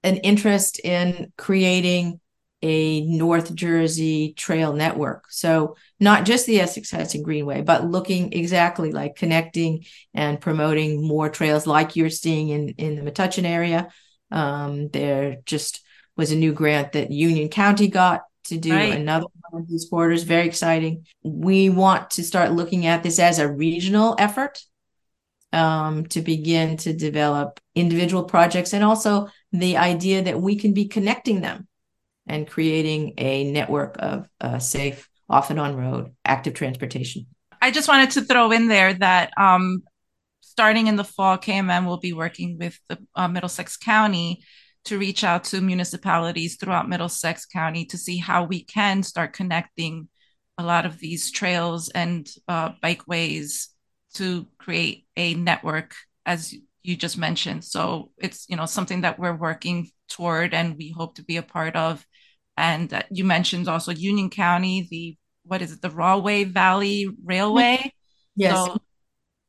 an 0.05 0.19
interest 0.19 0.79
in 0.79 1.33
creating 1.37 2.21
a 2.63 3.03
North 3.03 3.55
Jersey 3.55 4.33
trail 4.35 4.73
network. 4.73 5.27
So 5.31 5.77
not 5.99 6.25
just 6.25 6.47
the 6.47 6.61
Essex 6.61 6.91
Hudson 6.91 7.23
Greenway, 7.23 7.63
but 7.63 7.85
looking 7.85 8.33
exactly 8.33 8.93
like 8.93 9.17
connecting 9.17 9.85
and 10.15 10.41
promoting 10.41 11.07
more 11.07 11.29
trails 11.29 11.67
like 11.67 11.97
you're 11.97 12.11
seeing 12.11 12.51
in, 12.51 12.69
in 12.79 12.95
the 12.97 13.11
Metuchen 13.11 13.45
area. 13.45 13.89
Um, 14.31 14.89
there 14.89 15.39
just 15.45 15.85
was 16.17 16.33
a 16.33 16.37
new 16.37 16.53
grant 16.53 16.93
that 16.93 17.11
Union 17.11 17.49
County 17.49 17.89
got 17.89 18.23
to 18.45 18.57
do 18.57 18.73
right. 18.73 18.95
another 18.95 19.27
one 19.51 19.63
of 19.63 19.69
these 19.69 19.87
corridors. 19.89 20.23
Very 20.23 20.47
exciting. 20.47 21.07
We 21.23 21.69
want 21.69 22.11
to 22.13 22.23
start 22.23 22.53
looking 22.53 22.87
at 22.87 23.03
this 23.03 23.19
as 23.19 23.39
a 23.39 23.51
regional 23.51 24.17
effort 24.19 24.63
um, 25.55 26.07
to 26.07 26.21
begin 26.21 26.77
to 26.79 26.93
develop 26.93 27.61
individual 27.75 28.25
projects 28.25 28.75
and 28.75 28.83
also 28.83 29.29
the 29.55 29.77
idea 29.77 30.21
that 30.21 30.41
we 30.41 30.57
can 30.57 30.75
be 30.75 30.87
connecting 30.87 31.41
them 31.41 31.69
and 32.27 32.49
creating 32.49 33.15
a 33.19 33.45
network 33.45 33.95
of 34.01 34.29
uh, 34.41 34.59
safe, 34.59 35.09
off 35.31 35.51
and 35.51 35.61
on 35.61 35.77
road, 35.77 36.13
active 36.25 36.55
transportation. 36.55 37.27
I 37.63 37.71
just 37.71 37.87
wanted 37.87 38.11
to 38.13 38.23
throw 38.23 38.51
in 38.51 38.67
there 38.67 38.95
that 38.95 39.31
um, 39.39 39.85
starting 40.41 40.89
in 40.89 40.97
the 40.97 41.05
fall, 41.05 41.39
KMM 41.39 41.87
will 41.87 41.99
be 41.99 42.13
working 42.13 42.59
with 42.59 42.79
the 42.89 42.99
uh, 43.15 43.29
Middlesex 43.29 43.77
County 43.77 44.43
to 44.87 44.99
reach 44.99 45.23
out 45.23 45.45
to 45.45 45.61
municipalities 45.61 46.57
throughout 46.57 46.89
Middlesex 46.89 47.47
County 47.47 47.85
to 47.87 47.97
see 47.97 48.19
how 48.19 48.45
we 48.45 48.65
can 48.65 49.05
start 49.05 49.35
connecting 49.35 50.09
a 50.59 50.65
lot 50.65 50.85
of 50.85 50.99
these 50.99 51.31
trails 51.31 51.91
and 51.91 52.29
uh, 52.49 52.73
bikeways 52.83 53.69
to 54.15 54.49
create 54.59 55.07
a 55.17 55.35
network 55.35 55.95
as 56.27 56.55
you 56.85 56.97
just 56.97 57.19
mentioned. 57.19 57.65
So 57.65 58.11
it's 58.19 58.47
you 58.49 58.57
know 58.57 58.67
something 58.67 59.01
that 59.01 59.19
we're 59.19 59.35
working 59.35 59.91
toward, 60.09 60.55
and 60.55 60.77
we 60.77 60.91
hope 60.91 61.17
to 61.17 61.25
be 61.25 61.39
a 61.39 61.43
part 61.43 61.75
of. 61.75 62.07
And 62.57 62.93
uh, 62.93 63.03
you 63.11 63.25
mentioned 63.25 63.67
also 63.69 63.91
Union 63.91 64.31
County, 64.31 64.87
the 64.89 65.17
what 65.45 65.63
is 65.63 65.73
it, 65.73 65.83
the 65.83 65.91
Rahway 65.91 66.45
Valley 66.45 67.09
Railway. 67.25 67.93
Yes. 68.37 68.55
So 68.55 68.79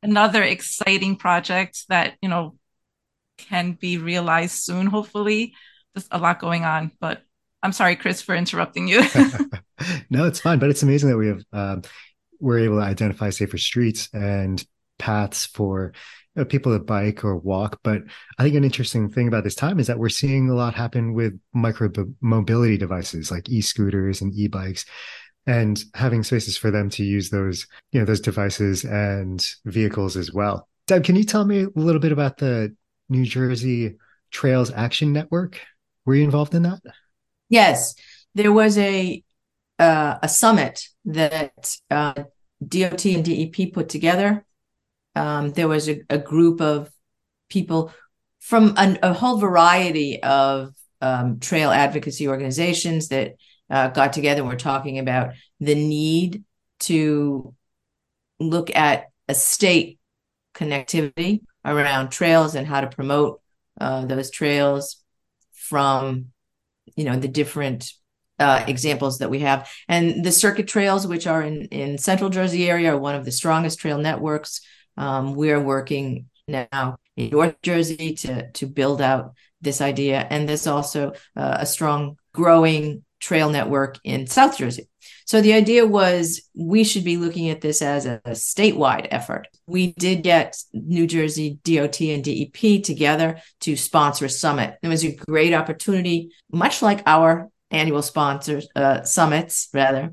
another 0.02 0.42
exciting 0.42 1.16
project 1.16 1.84
that, 1.88 2.14
you 2.20 2.28
know, 2.28 2.56
can 3.38 3.72
be 3.72 3.98
realized 3.98 4.64
soon, 4.64 4.86
hopefully. 4.86 5.54
There's 5.94 6.08
a 6.10 6.18
lot 6.18 6.40
going 6.40 6.64
on, 6.64 6.92
but 7.00 7.22
I'm 7.62 7.72
sorry, 7.72 7.96
Chris, 7.96 8.22
for 8.22 8.34
interrupting 8.34 8.88
you. 8.88 9.00
no, 10.10 10.26
it's 10.26 10.40
fine, 10.40 10.58
but 10.58 10.70
it's 10.70 10.82
amazing 10.82 11.10
that 11.10 11.16
we 11.16 11.28
have 11.28 11.42
um, 11.52 11.82
we're 12.38 12.60
able 12.60 12.76
to 12.76 12.84
identify 12.84 13.30
safer 13.30 13.58
streets 13.58 14.08
and 14.12 14.64
paths 14.98 15.46
for 15.46 15.92
you 15.92 15.92
know, 15.92 16.25
people 16.44 16.72
that 16.72 16.86
bike 16.86 17.24
or 17.24 17.36
walk. 17.36 17.80
But 17.82 18.02
I 18.38 18.42
think 18.42 18.54
an 18.54 18.64
interesting 18.64 19.08
thing 19.10 19.28
about 19.28 19.44
this 19.44 19.54
time 19.54 19.78
is 19.78 19.86
that 19.86 19.98
we're 19.98 20.08
seeing 20.08 20.50
a 20.50 20.54
lot 20.54 20.74
happen 20.74 21.14
with 21.14 21.38
micro 21.54 21.90
mobility 22.20 22.76
devices 22.76 23.30
like 23.30 23.48
e-scooters 23.48 24.20
and 24.20 24.34
e-bikes 24.34 24.84
and 25.46 25.82
having 25.94 26.22
spaces 26.22 26.56
for 26.56 26.70
them 26.70 26.90
to 26.90 27.04
use 27.04 27.30
those, 27.30 27.66
you 27.92 28.00
know, 28.00 28.06
those 28.06 28.20
devices 28.20 28.84
and 28.84 29.46
vehicles 29.64 30.16
as 30.16 30.32
well. 30.32 30.68
Deb, 30.86 31.04
can 31.04 31.16
you 31.16 31.24
tell 31.24 31.44
me 31.44 31.62
a 31.62 31.68
little 31.74 32.00
bit 32.00 32.12
about 32.12 32.38
the 32.38 32.74
New 33.08 33.24
Jersey 33.24 33.96
Trails 34.30 34.72
Action 34.72 35.12
Network? 35.12 35.60
Were 36.04 36.14
you 36.14 36.24
involved 36.24 36.54
in 36.54 36.62
that? 36.62 36.80
Yes, 37.48 37.94
there 38.34 38.52
was 38.52 38.76
a 38.78 39.22
uh, 39.78 40.18
a 40.22 40.28
summit 40.28 40.88
that 41.04 41.76
uh, 41.90 42.14
DOT 42.66 43.04
and 43.06 43.24
DEP 43.24 43.72
put 43.72 43.88
together. 43.88 44.45
Um, 45.16 45.52
there 45.52 45.66
was 45.66 45.88
a, 45.88 46.02
a, 46.10 46.18
group 46.18 46.60
of 46.60 46.90
people 47.48 47.92
from 48.38 48.74
a, 48.76 48.98
a 49.02 49.12
whole 49.14 49.38
variety 49.38 50.22
of 50.22 50.74
um, 51.00 51.40
trail 51.40 51.70
advocacy 51.70 52.28
organizations 52.28 53.08
that 53.08 53.36
uh, 53.70 53.88
got 53.88 54.12
together 54.12 54.42
and 54.42 54.48
were 54.48 54.56
talking 54.56 54.98
about 54.98 55.32
the 55.58 55.74
need 55.74 56.44
to 56.80 57.54
look 58.38 58.74
at 58.76 59.06
a 59.26 59.34
state 59.34 59.98
connectivity 60.54 61.40
around 61.64 62.10
trails 62.10 62.54
and 62.54 62.66
how 62.66 62.80
to 62.80 62.86
promote 62.86 63.40
uh, 63.80 64.04
those 64.04 64.30
trails 64.30 65.02
from 65.52 66.26
you 66.94 67.04
know 67.04 67.16
the 67.16 67.28
different 67.28 67.90
uh, 68.38 68.64
examples 68.66 69.18
that 69.18 69.30
we 69.30 69.40
have. 69.40 69.68
And 69.88 70.24
the 70.24 70.32
circuit 70.32 70.68
trails 70.68 71.06
which 71.06 71.26
are 71.26 71.42
in 71.42 71.62
in 71.66 71.98
central 71.98 72.30
jersey 72.30 72.68
area 72.68 72.94
are 72.94 72.98
one 72.98 73.14
of 73.14 73.24
the 73.24 73.32
strongest 73.32 73.78
trail 73.80 73.98
networks 73.98 74.60
um, 74.96 75.34
we're 75.34 75.60
working 75.60 76.26
now 76.48 76.96
in 77.16 77.30
north 77.30 77.60
jersey 77.62 78.14
to 78.14 78.50
to 78.52 78.66
build 78.66 79.00
out 79.00 79.34
this 79.60 79.80
idea 79.80 80.26
and 80.30 80.48
there's 80.48 80.66
also 80.66 81.12
uh, 81.36 81.56
a 81.60 81.66
strong 81.66 82.16
growing 82.32 83.02
trail 83.20 83.50
network 83.50 83.98
in 84.04 84.26
South 84.26 84.58
Jersey. 84.58 84.88
So 85.24 85.40
the 85.40 85.54
idea 85.54 85.86
was 85.86 86.48
we 86.54 86.84
should 86.84 87.04
be 87.04 87.16
looking 87.16 87.48
at 87.48 87.60
this 87.60 87.82
as 87.82 88.06
a, 88.06 88.20
a, 88.24 88.32
statewide 88.32 89.08
effort. 89.10 89.48
We 89.66 89.92
did 89.92 90.22
get 90.22 90.56
New 90.72 91.06
Jersey 91.06 91.58
DOT 91.64 92.00
and 92.02 92.22
DEP 92.22 92.84
together 92.84 93.40
to 93.62 93.76
sponsor 93.76 94.26
a 94.26 94.30
summit. 94.30 94.76
It 94.82 94.88
was 94.88 95.04
a 95.04 95.16
great 95.16 95.54
opportunity, 95.54 96.30
much 96.52 96.82
like 96.82 97.02
our 97.06 97.48
annual 97.70 98.02
sponsors 98.02 98.68
uh, 98.76 99.02
summits, 99.02 99.68
rather, 99.72 100.12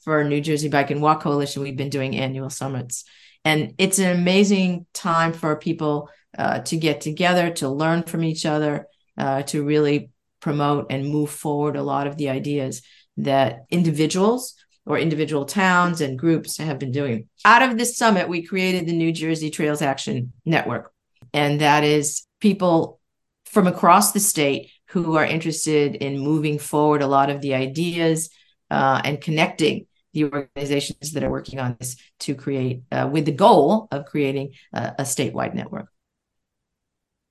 for 0.00 0.22
New 0.24 0.40
Jersey 0.40 0.68
Bike 0.68 0.90
and 0.90 1.00
Walk 1.00 1.22
Coalition. 1.22 1.62
We've 1.62 1.76
been 1.76 1.88
doing 1.88 2.16
annual 2.16 2.50
summits, 2.50 3.04
and 3.44 3.74
it's 3.78 3.98
an 3.98 4.16
amazing 4.16 4.86
time 4.92 5.32
for 5.32 5.56
people 5.56 6.10
uh, 6.36 6.60
to 6.60 6.76
get 6.76 7.00
together, 7.00 7.50
to 7.50 7.68
learn 7.68 8.02
from 8.02 8.24
each 8.24 8.46
other, 8.46 8.86
uh, 9.16 9.42
to 9.42 9.64
really 9.64 10.10
promote 10.40 10.86
and 10.90 11.08
move 11.08 11.30
forward 11.30 11.76
a 11.76 11.82
lot 11.82 12.06
of 12.06 12.16
the 12.16 12.28
ideas 12.28 12.82
that 13.16 13.64
individuals 13.70 14.54
or 14.86 14.98
individual 14.98 15.44
towns 15.44 16.00
and 16.00 16.18
groups 16.18 16.56
have 16.58 16.78
been 16.78 16.92
doing. 16.92 17.28
Out 17.44 17.62
of 17.62 17.76
this 17.76 17.96
summit, 17.96 18.28
we 18.28 18.42
created 18.42 18.86
the 18.86 18.96
New 18.96 19.12
Jersey 19.12 19.50
Trails 19.50 19.82
Action 19.82 20.32
Network. 20.44 20.92
And 21.32 21.60
that 21.60 21.84
is 21.84 22.26
people 22.40 22.98
from 23.44 23.66
across 23.66 24.12
the 24.12 24.20
state 24.20 24.70
who 24.88 25.16
are 25.16 25.24
interested 25.24 25.94
in 25.96 26.18
moving 26.18 26.58
forward 26.58 27.02
a 27.02 27.06
lot 27.06 27.30
of 27.30 27.40
the 27.40 27.54
ideas 27.54 28.30
uh, 28.70 29.00
and 29.04 29.20
connecting 29.20 29.86
the 30.12 30.24
organizations 30.24 31.12
that 31.12 31.22
are 31.22 31.30
working 31.30 31.58
on 31.58 31.76
this 31.78 31.96
to 32.20 32.34
create, 32.34 32.82
uh, 32.90 33.08
with 33.10 33.24
the 33.24 33.32
goal 33.32 33.88
of 33.90 34.06
creating 34.06 34.52
a, 34.72 34.94
a 34.98 35.02
statewide 35.02 35.54
network. 35.54 35.88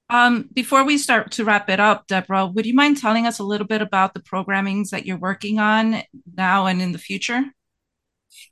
Um, 0.09 0.49
before 0.53 0.83
we 0.83 0.97
start 0.97 1.31
to 1.33 1.45
wrap 1.45 1.69
it 1.69 1.79
up, 1.79 2.07
Debra, 2.07 2.47
would 2.47 2.65
you 2.65 2.73
mind 2.73 2.97
telling 2.97 3.27
us 3.27 3.37
a 3.37 3.43
little 3.43 3.67
bit 3.67 3.81
about 3.81 4.13
the 4.13 4.21
programmings 4.21 4.89
that 4.89 5.05
you're 5.05 5.19
working 5.19 5.59
on 5.59 6.01
now 6.35 6.65
and 6.65 6.81
in 6.81 6.93
the 6.93 6.97
future? 6.97 7.43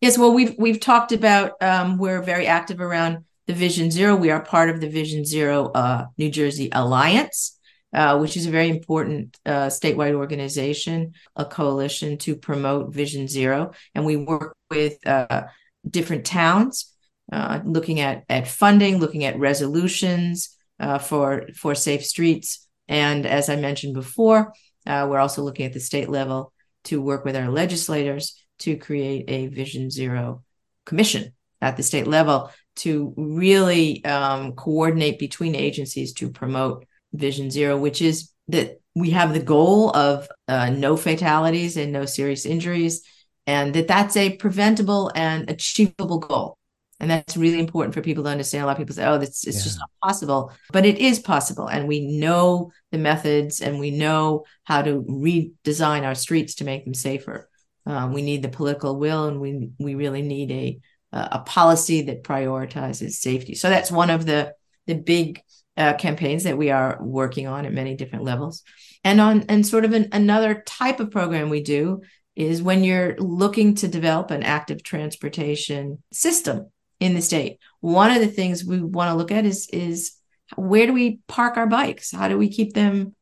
Yes, 0.01 0.17
well, 0.17 0.33
we've 0.33 0.55
we've 0.57 0.79
talked 0.79 1.11
about 1.11 1.53
um, 1.61 1.97
we're 1.97 2.21
very 2.21 2.45
active 2.45 2.79
around 2.79 3.25
the 3.47 3.53
Vision 3.53 3.89
Zero. 3.89 4.15
We 4.15 4.29
are 4.29 4.41
part 4.41 4.69
of 4.69 4.81
the 4.81 4.89
Vision 4.89 5.25
Zero 5.25 5.71
uh, 5.73 6.05
New 6.17 6.29
Jersey 6.29 6.69
Alliance, 6.71 7.56
uh, 7.93 8.17
which 8.17 8.37
is 8.37 8.45
a 8.45 8.51
very 8.51 8.69
important 8.69 9.37
uh, 9.45 9.67
statewide 9.67 10.13
organization, 10.13 11.13
a 11.35 11.45
coalition 11.45 12.17
to 12.17 12.35
promote 12.35 12.93
Vision 12.93 13.27
Zero, 13.27 13.71
and 13.95 14.05
we 14.05 14.15
work 14.15 14.55
with 14.69 14.95
uh, 15.07 15.43
different 15.89 16.25
towns, 16.25 16.93
uh, 17.31 17.59
looking 17.63 17.99
at 17.99 18.23
at 18.29 18.47
funding, 18.47 18.97
looking 18.99 19.23
at 19.23 19.39
resolutions 19.39 20.57
uh, 20.79 20.97
for 20.97 21.47
for 21.55 21.75
safe 21.75 22.05
streets. 22.05 22.67
And 22.87 23.25
as 23.25 23.49
I 23.49 23.55
mentioned 23.55 23.93
before, 23.93 24.53
we're 24.85 25.19
also 25.19 25.41
looking 25.41 25.65
at 25.65 25.73
the 25.73 25.79
state 25.79 26.09
level 26.09 26.53
to 26.85 27.01
work 27.01 27.25
with 27.25 27.35
our 27.35 27.49
legislators 27.49 28.41
to 28.59 28.77
create 28.77 29.25
a 29.27 29.47
Vision 29.47 29.89
Zero 29.89 30.43
commission 30.85 31.33
at 31.61 31.77
the 31.77 31.83
state 31.83 32.07
level 32.07 32.51
to 32.77 33.13
really 33.17 34.03
um, 34.05 34.53
coordinate 34.53 35.19
between 35.19 35.55
agencies 35.55 36.13
to 36.13 36.29
promote 36.29 36.85
Vision 37.13 37.49
Zero, 37.51 37.77
which 37.77 38.01
is 38.01 38.31
that 38.49 38.79
we 38.95 39.11
have 39.11 39.33
the 39.33 39.39
goal 39.39 39.95
of 39.95 40.27
uh, 40.47 40.69
no 40.69 40.97
fatalities 40.97 41.77
and 41.77 41.91
no 41.91 42.05
serious 42.05 42.45
injuries, 42.45 43.03
and 43.45 43.73
that 43.73 43.87
that's 43.87 44.17
a 44.17 44.35
preventable 44.35 45.11
and 45.15 45.49
achievable 45.49 46.19
goal. 46.19 46.57
And 46.99 47.11
that's 47.11 47.37
really 47.37 47.59
important 47.59 47.93
for 47.93 48.01
people 48.01 48.23
to 48.23 48.29
understand. 48.29 48.63
A 48.63 48.65
lot 48.65 48.71
of 48.71 48.77
people 48.79 48.95
say, 48.95 49.05
oh, 49.05 49.15
it's, 49.15 49.45
it's 49.45 49.57
yeah. 49.57 49.63
just 49.63 49.79
not 49.79 49.89
possible. 50.01 50.51
But 50.71 50.85
it 50.85 50.97
is 50.97 51.19
possible. 51.19 51.67
And 51.67 51.87
we 51.87 52.17
know 52.17 52.71
the 52.91 52.97
methods 52.97 53.61
and 53.61 53.79
we 53.79 53.91
know 53.91 54.45
how 54.63 54.81
to 54.81 55.03
redesign 55.03 56.03
our 56.03 56.15
streets 56.15 56.55
to 56.55 56.63
make 56.63 56.85
them 56.85 56.95
safer. 56.95 57.49
Um, 57.85 58.13
we 58.13 58.23
need 58.23 58.41
the 58.41 58.49
political 58.49 58.97
will 58.97 59.27
and 59.27 59.39
we, 59.39 59.69
we 59.77 59.93
really 59.93 60.23
need 60.23 60.51
a, 60.51 60.79
a 61.11 61.39
policy 61.39 62.01
that 62.03 62.23
prioritizes 62.23 63.11
safety. 63.11 63.53
So 63.53 63.69
that's 63.69 63.91
one 63.91 64.09
of 64.09 64.25
the, 64.25 64.55
the 64.87 64.95
big 64.95 65.41
uh, 65.77 65.93
campaigns 65.93 66.43
that 66.43 66.57
we 66.57 66.71
are 66.71 66.97
working 67.01 67.47
on 67.47 67.65
at 67.65 67.73
many 67.73 67.95
different 67.95 68.25
levels. 68.25 68.63
And 69.03 69.21
on 69.21 69.45
and 69.47 69.65
sort 69.65 69.85
of 69.85 69.93
an, 69.93 70.09
another 70.11 70.63
type 70.65 70.99
of 70.99 71.11
program 71.11 71.49
we 71.49 71.61
do 71.61 72.01
is 72.35 72.61
when 72.61 72.83
you're 72.83 73.15
looking 73.17 73.75
to 73.75 73.87
develop 73.87 74.31
an 74.31 74.43
active 74.43 74.83
transportation 74.83 76.03
system 76.11 76.71
in 76.99 77.13
the 77.13 77.21
state. 77.21 77.59
One 77.79 78.11
of 78.11 78.19
the 78.21 78.27
things 78.27 78.65
we 78.65 78.81
want 78.81 79.11
to 79.11 79.15
look 79.15 79.31
at 79.31 79.45
is 79.45 79.67
is 79.71 80.13
where 80.55 80.87
do 80.87 80.93
we 80.93 81.19
park 81.27 81.57
our 81.57 81.67
bikes? 81.67 82.11
How 82.11 82.27
do 82.27 82.37
we 82.37 82.49
keep 82.49 82.73
them 82.73 83.15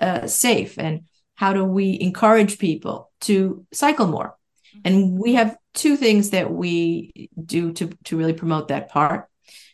uh, 0.00 0.26
safe? 0.26 0.78
And 0.78 1.02
how 1.34 1.52
do 1.52 1.64
we 1.64 1.98
encourage 2.00 2.58
people 2.58 3.10
to 3.22 3.66
cycle 3.72 4.06
more? 4.06 4.36
And 4.84 5.18
we 5.18 5.34
have 5.34 5.56
two 5.74 5.96
things 5.96 6.30
that 6.30 6.50
we 6.50 7.30
do 7.42 7.72
to, 7.74 7.90
to 8.04 8.16
really 8.16 8.32
promote 8.32 8.68
that 8.68 8.88
part. 8.88 9.28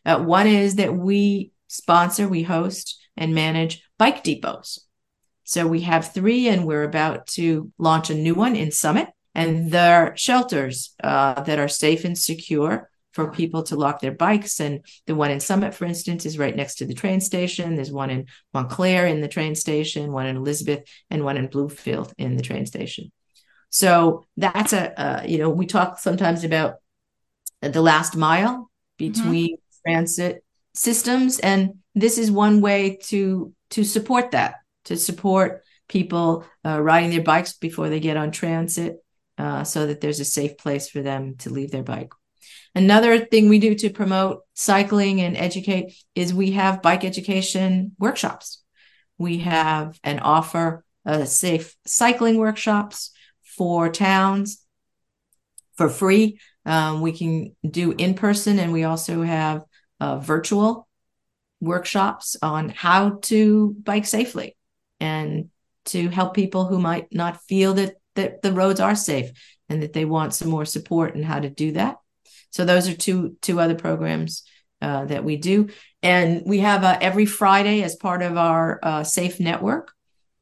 Uh, 0.05 0.23
one 0.23 0.47
is 0.47 0.77
that 0.77 0.95
we 0.95 1.52
sponsor, 1.73 2.29
we 2.29 2.43
host, 2.43 3.01
and 3.17 3.35
manage 3.35 3.83
bike 3.99 4.23
depots. 4.23 4.79
So 5.45 5.67
we 5.67 5.81
have 5.81 6.13
three, 6.13 6.49
and 6.49 6.67
we're 6.67 6.85
about 6.85 7.27
to 7.29 7.73
launch 7.79 8.11
a 8.11 8.15
new 8.15 8.35
one 8.35 8.55
in 8.55 8.71
Summit. 8.71 9.09
And 9.35 9.71
they're 9.71 10.15
shelters 10.17 10.95
uh, 11.03 11.43
that 11.43 11.59
are 11.59 11.69
safe 11.69 12.05
and 12.05 12.17
secure 12.17 12.91
for 13.13 13.33
people 13.33 13.63
to 13.65 13.77
lock 13.77 14.01
their 14.01 14.13
bikes. 14.13 14.61
And 14.61 14.85
the 15.07 15.15
one 15.15 15.31
in 15.31 15.41
Summit, 15.41 15.75
for 15.75 15.87
instance, 15.87 16.27
is 16.27 16.39
right 16.39 16.55
next 16.55 16.77
to 16.77 16.87
the 16.87 16.95
train 16.95 17.21
station. 17.21 17.75
There's 17.75 17.91
one 17.91 18.11
in 18.11 18.27
Montclair 18.53 19.07
in 19.07 19.21
the 19.23 19.29
train 19.29 19.55
station, 19.55 20.13
one 20.13 20.27
in 20.27 20.37
Elizabeth, 20.37 20.85
and 21.11 21.25
one 21.25 21.39
in 21.39 21.49
Bloomfield 21.49 22.13
in 22.19 22.37
the 22.37 22.43
train 22.43 22.67
station. 22.67 23.11
So 23.71 24.27
that's 24.37 24.75
a, 24.75 25.01
uh, 25.01 25.23
you 25.27 25.39
know, 25.39 25.49
we 25.49 25.67
talk 25.67 25.99
sometimes 25.99 26.45
about 26.45 26.75
the 27.63 27.81
last 27.83 28.17
mile 28.17 28.71
between 28.99 29.57
mm-hmm. 29.57 29.91
transit 29.91 30.45
systems. 30.75 31.39
And 31.39 31.79
this 31.95 32.19
is 32.19 32.31
one 32.31 32.61
way 32.61 32.99
to 33.05 33.53
to 33.71 33.85
support 33.85 34.33
that, 34.33 34.57
to 34.85 34.97
support 34.97 35.63
people 35.89 36.45
uh, 36.65 36.81
riding 36.81 37.11
their 37.11 37.23
bikes 37.23 37.55
before 37.55 37.89
they 37.89 38.01
get 38.01 38.17
on 38.17 38.31
transit 38.31 38.97
uh, 39.39 39.65
so 39.65 39.87
that 39.87 40.01
there's 40.01 40.21
a 40.21 40.25
safe 40.25 40.59
place 40.59 40.89
for 40.89 41.01
them 41.01 41.37
to 41.37 41.51
leave 41.51 41.71
their 41.71 41.83
bike. 41.83 42.13
Another 42.75 43.19
thing 43.19 43.49
we 43.49 43.59
do 43.59 43.75
to 43.77 43.91
promote 43.91 44.43
cycling 44.55 45.21
and 45.21 45.37
educate 45.37 45.95
is 46.15 46.35
we 46.35 46.53
have 46.53 46.83
bike 46.83 47.05
education 47.05 47.93
workshops 47.99 48.63
we 49.23 49.39
have 49.39 49.99
and 50.03 50.21
offer 50.21 50.85
uh, 51.07 51.25
safe 51.25 51.77
cycling 51.87 52.37
workshops 52.37 53.13
for 53.43 53.89
towns 53.89 54.65
for 55.77 55.89
free. 55.89 56.39
Um, 56.67 57.01
we 57.01 57.13
can 57.13 57.57
do 57.69 57.93
in 57.93 58.15
person, 58.15 58.59
and 58.59 58.73
we 58.73 58.85
also 58.85 59.23
have 59.23 59.63
uh, 60.03 60.19
virtual 60.19 60.89
workshops 61.61 62.37
on 62.43 62.69
how 62.71 63.21
to 63.23 63.77
bike 63.85 64.05
safely 64.05 64.57
and 64.99 65.49
to 65.85 66.09
help 66.09 66.35
people 66.35 66.67
who 66.67 66.81
might 66.81 67.07
not 67.13 67.41
feel 67.43 67.75
that 67.75 67.95
that 68.17 68.43
the 68.43 68.53
roads 68.53 68.81
are 68.81 68.97
safe 68.97 69.31
and 69.69 69.81
that 69.83 69.93
they 69.93 70.05
want 70.05 70.35
some 70.35 70.51
more 70.51 70.65
support 70.65 71.15
in 71.15 71.23
how 71.23 71.39
to 71.39 71.49
do 71.49 71.73
that. 71.73 71.97
So 72.51 72.65
those 72.65 72.89
are 72.89 72.97
two 72.97 73.37
two 73.43 73.61
other 73.61 73.77
programs 73.77 74.43
uh, 74.81 75.05
that 75.05 75.23
we 75.23 75.37
do, 75.37 75.69
and 76.03 76.43
we 76.45 76.59
have 76.59 76.83
uh, 76.83 76.99
every 77.01 77.27
Friday 77.27 77.83
as 77.85 77.95
part 77.95 78.23
of 78.23 78.37
our 78.37 78.81
uh, 78.83 79.05
Safe 79.05 79.39
Network. 79.39 79.93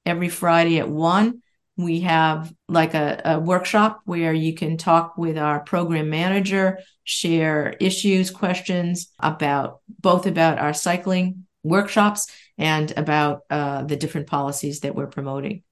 Every 0.07 0.31
Friday 0.31 0.79
at 0.79 0.89
one, 0.89 1.43
we 1.83 2.01
have 2.01 2.53
like 2.69 2.95
a, 2.95 3.21
a 3.25 3.41
workshop 3.41 4.01
where 4.05 4.33
you 4.33 4.55
can 4.55 4.77
talk 4.77 5.17
with 5.17 5.37
our 5.39 5.61
program 5.61 6.11
manager, 6.11 6.79
share 7.05 7.75
issues, 7.81 8.31
questions 8.31 9.13
about 9.19 9.81
both 9.89 10.27
about 10.27 10.59
our 10.59 10.73
cycling 10.73 11.47
workshops 11.63 12.31
and 12.57 12.93
about 12.97 13.43
uh, 13.51 13.83
the 13.83 13.97
different 13.97 14.27
policies 14.27 14.81
that 14.81 14.95
we're 14.95 15.07
promoting. 15.07 15.63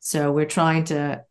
So 0.00 0.32
we're 0.32 0.44
trying 0.46 0.84
to 0.84 1.24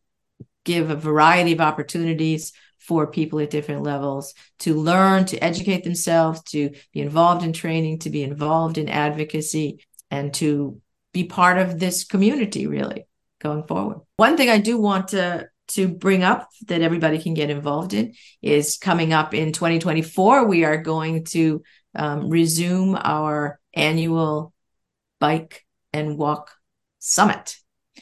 give 0.64 0.90
a 0.90 0.96
variety 0.96 1.54
of 1.54 1.62
opportunities 1.62 2.54
for 2.80 3.08
people 3.08 3.40
at 3.40 3.50
different 3.50 3.84
levels 3.84 4.34
to 4.60 4.76
learn, 4.76 5.26
to 5.26 5.44
educate 5.44 5.84
themselves, 5.84 6.42
to 6.44 6.72
be 6.92 7.02
involved 7.02 7.44
in 7.44 7.54
training, 7.54 8.00
to 8.00 8.10
be 8.10 8.24
involved 8.24 8.78
in 8.78 8.90
advocacy, 8.90 9.80
and 10.12 10.34
to 10.34 10.82
be 11.14 11.24
part 11.24 11.58
of 11.58 11.80
this 11.80 12.04
community 12.04 12.68
really 12.68 13.06
going 13.44 13.64
forward. 13.64 14.00
One 14.18 14.38
thing 14.38 14.50
I 14.50 14.60
do 14.60 14.78
want 14.78 15.10
to 15.10 15.48
to 15.70 15.88
bring 15.88 16.24
up 16.24 16.50
that 16.68 16.82
everybody 16.82 17.20
can 17.20 17.34
get 17.34 17.50
involved 17.50 17.94
in 17.94 18.14
is 18.42 18.78
coming 18.78 19.14
up 19.14 19.34
in 19.34 19.54
2024. 19.54 20.46
We 20.46 20.66
are 20.66 20.78
going 20.78 21.26
to 21.26 21.64
um, 21.96 22.30
resume 22.30 22.96
our 22.96 23.60
annual 23.74 24.54
bike 25.20 25.66
and 25.94 26.18
walk 26.18 26.52
summit. 27.00 27.58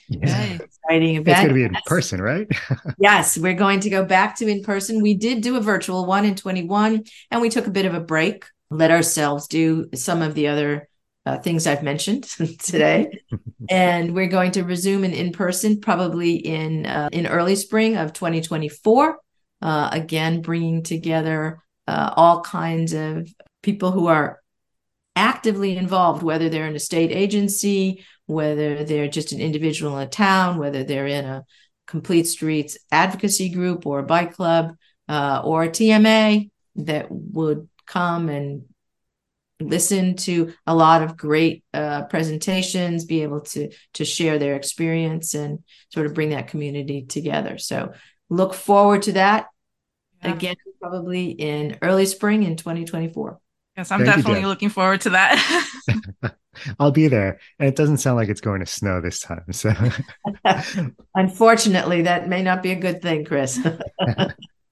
Yeah. 0.10 0.58
Exciting 0.60 1.16
event. 1.16 1.28
It's 1.28 1.40
going 1.40 1.48
to 1.50 1.54
be 1.54 1.64
in 1.64 1.78
person, 1.86 2.22
right? 2.22 2.48
yes, 3.00 3.38
we're 3.38 3.54
going 3.54 3.82
to 3.82 3.90
go 3.90 4.04
back 4.04 4.38
to 4.38 4.48
in 4.48 4.64
person. 4.64 5.02
We 5.02 5.14
did 5.14 5.42
do 5.42 5.56
a 5.56 5.62
virtual 5.62 6.06
one 6.06 6.26
in 6.26 6.36
21 6.36 7.04
and 7.30 7.42
we 7.42 7.50
took 7.50 7.68
a 7.68 7.72
bit 7.72 7.86
of 7.86 7.94
a 7.94 8.00
break, 8.00 8.46
let 8.70 8.92
ourselves 8.92 9.48
do 9.48 9.90
some 9.94 10.22
of 10.22 10.34
the 10.34 10.48
other 10.48 10.90
uh, 11.26 11.38
things 11.38 11.68
I've 11.68 11.84
mentioned 11.84 12.24
today. 12.60 13.20
and 13.70 14.14
we're 14.14 14.28
going 14.28 14.52
to 14.52 14.64
resume 14.64 15.04
in 15.04 15.14
in 15.14 15.32
person 15.32 15.80
probably 15.80 16.36
in 16.36 16.86
uh, 16.86 17.10
in 17.12 17.28
early 17.28 17.56
spring 17.56 17.98
of 17.98 18.14
2024. 18.14 19.18
Uh, 19.62 19.90
again, 19.92 20.42
bringing 20.42 20.82
together 20.82 21.62
uh, 21.88 22.14
all 22.16 22.42
kinds 22.42 22.94
of 22.94 23.30
people 23.62 23.92
who 23.92 24.08
are 24.08 24.42
actively 25.16 25.78
involved, 25.78 26.24
whether 26.24 26.50
they're 26.50 26.68
in 26.68 26.76
a 26.76 26.80
state 26.80 27.12
agency, 27.12 28.04
whether 28.26 28.84
they're 28.84 29.08
just 29.08 29.34
an 29.34 29.42
individual 29.42 29.98
in 29.98 30.08
a 30.08 30.10
town, 30.10 30.58
whether 30.58 30.84
they're 30.84 31.08
in 31.08 31.26
a 31.26 31.46
complete 31.86 32.26
streets 32.26 32.78
advocacy 32.92 33.50
group 33.50 33.86
or 33.86 34.00
a 34.00 34.04
bike 34.04 34.34
club 34.34 34.76
uh, 35.10 35.42
or 35.44 35.64
a 35.64 35.70
TMA 35.70 36.50
that 36.78 37.08
would 37.12 37.68
come 37.86 38.30
and 38.30 38.64
listen 39.62 40.16
to 40.18 40.54
a 40.68 40.76
lot 40.76 41.04
of 41.04 41.18
great 41.18 41.64
uh, 41.74 42.04
presentations, 42.04 43.06
be 43.06 43.24
able 43.24 43.42
to 43.42 43.70
to 43.94 44.06
share 44.06 44.40
their 44.40 44.56
experience 44.56 45.34
and 45.34 45.60
sort 45.90 46.06
of 46.06 46.14
bring 46.14 46.30
that 46.30 46.48
community 46.48 47.04
together. 47.04 47.58
So 47.58 47.94
look 48.30 48.54
forward 48.54 49.04
to 49.04 49.14
that 49.14 49.48
yeah. 50.24 50.34
again, 50.34 50.56
probably 50.80 51.32
in 51.32 51.78
early 51.82 52.06
spring 52.06 52.44
in 52.44 52.56
2024. 52.56 53.40
Yes, 53.78 53.92
I'm 53.92 54.00
Thank 54.00 54.16
definitely 54.16 54.42
you, 54.42 54.48
looking 54.48 54.70
forward 54.70 55.02
to 55.02 55.12
that. 55.12 55.74
I'll 56.80 56.92
be 56.92 57.08
there. 57.08 57.40
And 57.60 57.70
it 57.70 57.76
doesn't 57.76 57.98
sound 57.98 58.18
like 58.18 58.30
it's 58.30 58.42
going 58.42 58.60
to 58.60 58.66
snow 58.66 59.02
this 59.02 59.20
time. 59.20 59.52
So 59.52 59.72
unfortunately, 61.16 62.04
that 62.04 62.28
may 62.28 62.44
not 62.44 62.62
be 62.62 62.72
a 62.72 62.76
good 62.76 63.02
thing, 63.02 63.26
Chris. 63.26 63.60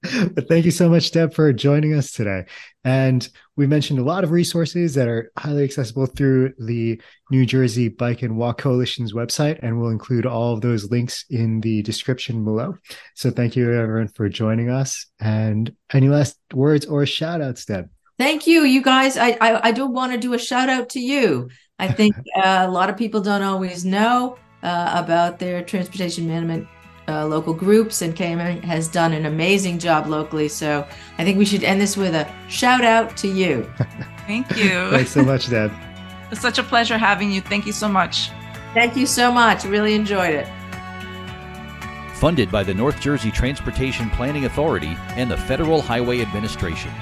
But 0.02 0.48
thank 0.48 0.64
you 0.64 0.70
so 0.70 0.88
much, 0.88 1.10
Deb, 1.10 1.34
for 1.34 1.52
joining 1.52 1.92
us 1.92 2.12
today. 2.12 2.46
And 2.84 3.28
we 3.56 3.66
mentioned 3.66 3.98
a 3.98 4.04
lot 4.04 4.24
of 4.24 4.30
resources 4.30 4.94
that 4.94 5.08
are 5.08 5.30
highly 5.36 5.62
accessible 5.62 6.06
through 6.06 6.54
the 6.58 7.00
New 7.30 7.44
Jersey 7.44 7.88
Bike 7.88 8.22
and 8.22 8.38
Walk 8.38 8.58
Coalition's 8.58 9.12
website, 9.12 9.58
and 9.62 9.78
we'll 9.78 9.90
include 9.90 10.24
all 10.24 10.54
of 10.54 10.62
those 10.62 10.90
links 10.90 11.26
in 11.28 11.60
the 11.60 11.82
description 11.82 12.44
below. 12.44 12.76
So 13.14 13.30
thank 13.30 13.56
you, 13.56 13.70
everyone, 13.74 14.08
for 14.08 14.28
joining 14.30 14.70
us. 14.70 15.04
And 15.20 15.74
any 15.92 16.08
last 16.08 16.38
words 16.54 16.86
or 16.86 17.04
shout 17.04 17.42
outs, 17.42 17.66
Deb? 17.66 17.90
Thank 18.18 18.46
you, 18.46 18.62
you 18.62 18.82
guys. 18.82 19.18
I 19.18 19.36
I, 19.40 19.68
I 19.68 19.72
do 19.72 19.86
want 19.86 20.12
to 20.12 20.18
do 20.18 20.32
a 20.32 20.38
shout 20.38 20.70
out 20.70 20.88
to 20.90 21.00
you. 21.00 21.50
I 21.78 21.92
think 21.92 22.16
uh, 22.36 22.64
a 22.66 22.70
lot 22.70 22.88
of 22.88 22.96
people 22.96 23.20
don't 23.20 23.42
always 23.42 23.84
know 23.84 24.38
uh, 24.62 25.02
about 25.04 25.38
their 25.38 25.62
transportation 25.62 26.26
management 26.26 26.66
uh, 27.10 27.26
local 27.26 27.52
groups, 27.52 28.02
and 28.02 28.14
KM 28.14 28.62
has 28.62 28.88
done 28.88 29.12
an 29.12 29.26
amazing 29.26 29.78
job 29.78 30.06
locally. 30.06 30.48
So 30.48 30.86
I 31.18 31.24
think 31.24 31.36
we 31.36 31.44
should 31.44 31.64
end 31.64 31.80
this 31.80 31.96
with 31.96 32.14
a 32.14 32.32
shout 32.48 32.84
out 32.84 33.16
to 33.18 33.28
you. 33.28 33.70
Thank 34.26 34.56
you. 34.56 34.90
Thanks 34.90 35.10
so 35.10 35.22
much, 35.22 35.50
Deb. 35.50 35.72
It's 36.30 36.40
such 36.40 36.60
a 36.60 36.62
pleasure 36.62 36.96
having 36.96 37.32
you. 37.32 37.40
Thank 37.40 37.66
you 37.66 37.72
so 37.72 37.88
much. 37.88 38.30
Thank 38.72 38.96
you 38.96 39.04
so 39.04 39.32
much. 39.32 39.64
Really 39.64 39.94
enjoyed 39.94 40.32
it. 40.32 40.46
Funded 42.14 42.52
by 42.52 42.62
the 42.62 42.72
North 42.72 43.00
Jersey 43.00 43.32
Transportation 43.32 44.08
Planning 44.10 44.44
Authority 44.44 44.96
and 45.16 45.28
the 45.28 45.36
Federal 45.36 45.82
Highway 45.82 46.20
Administration. 46.20 46.92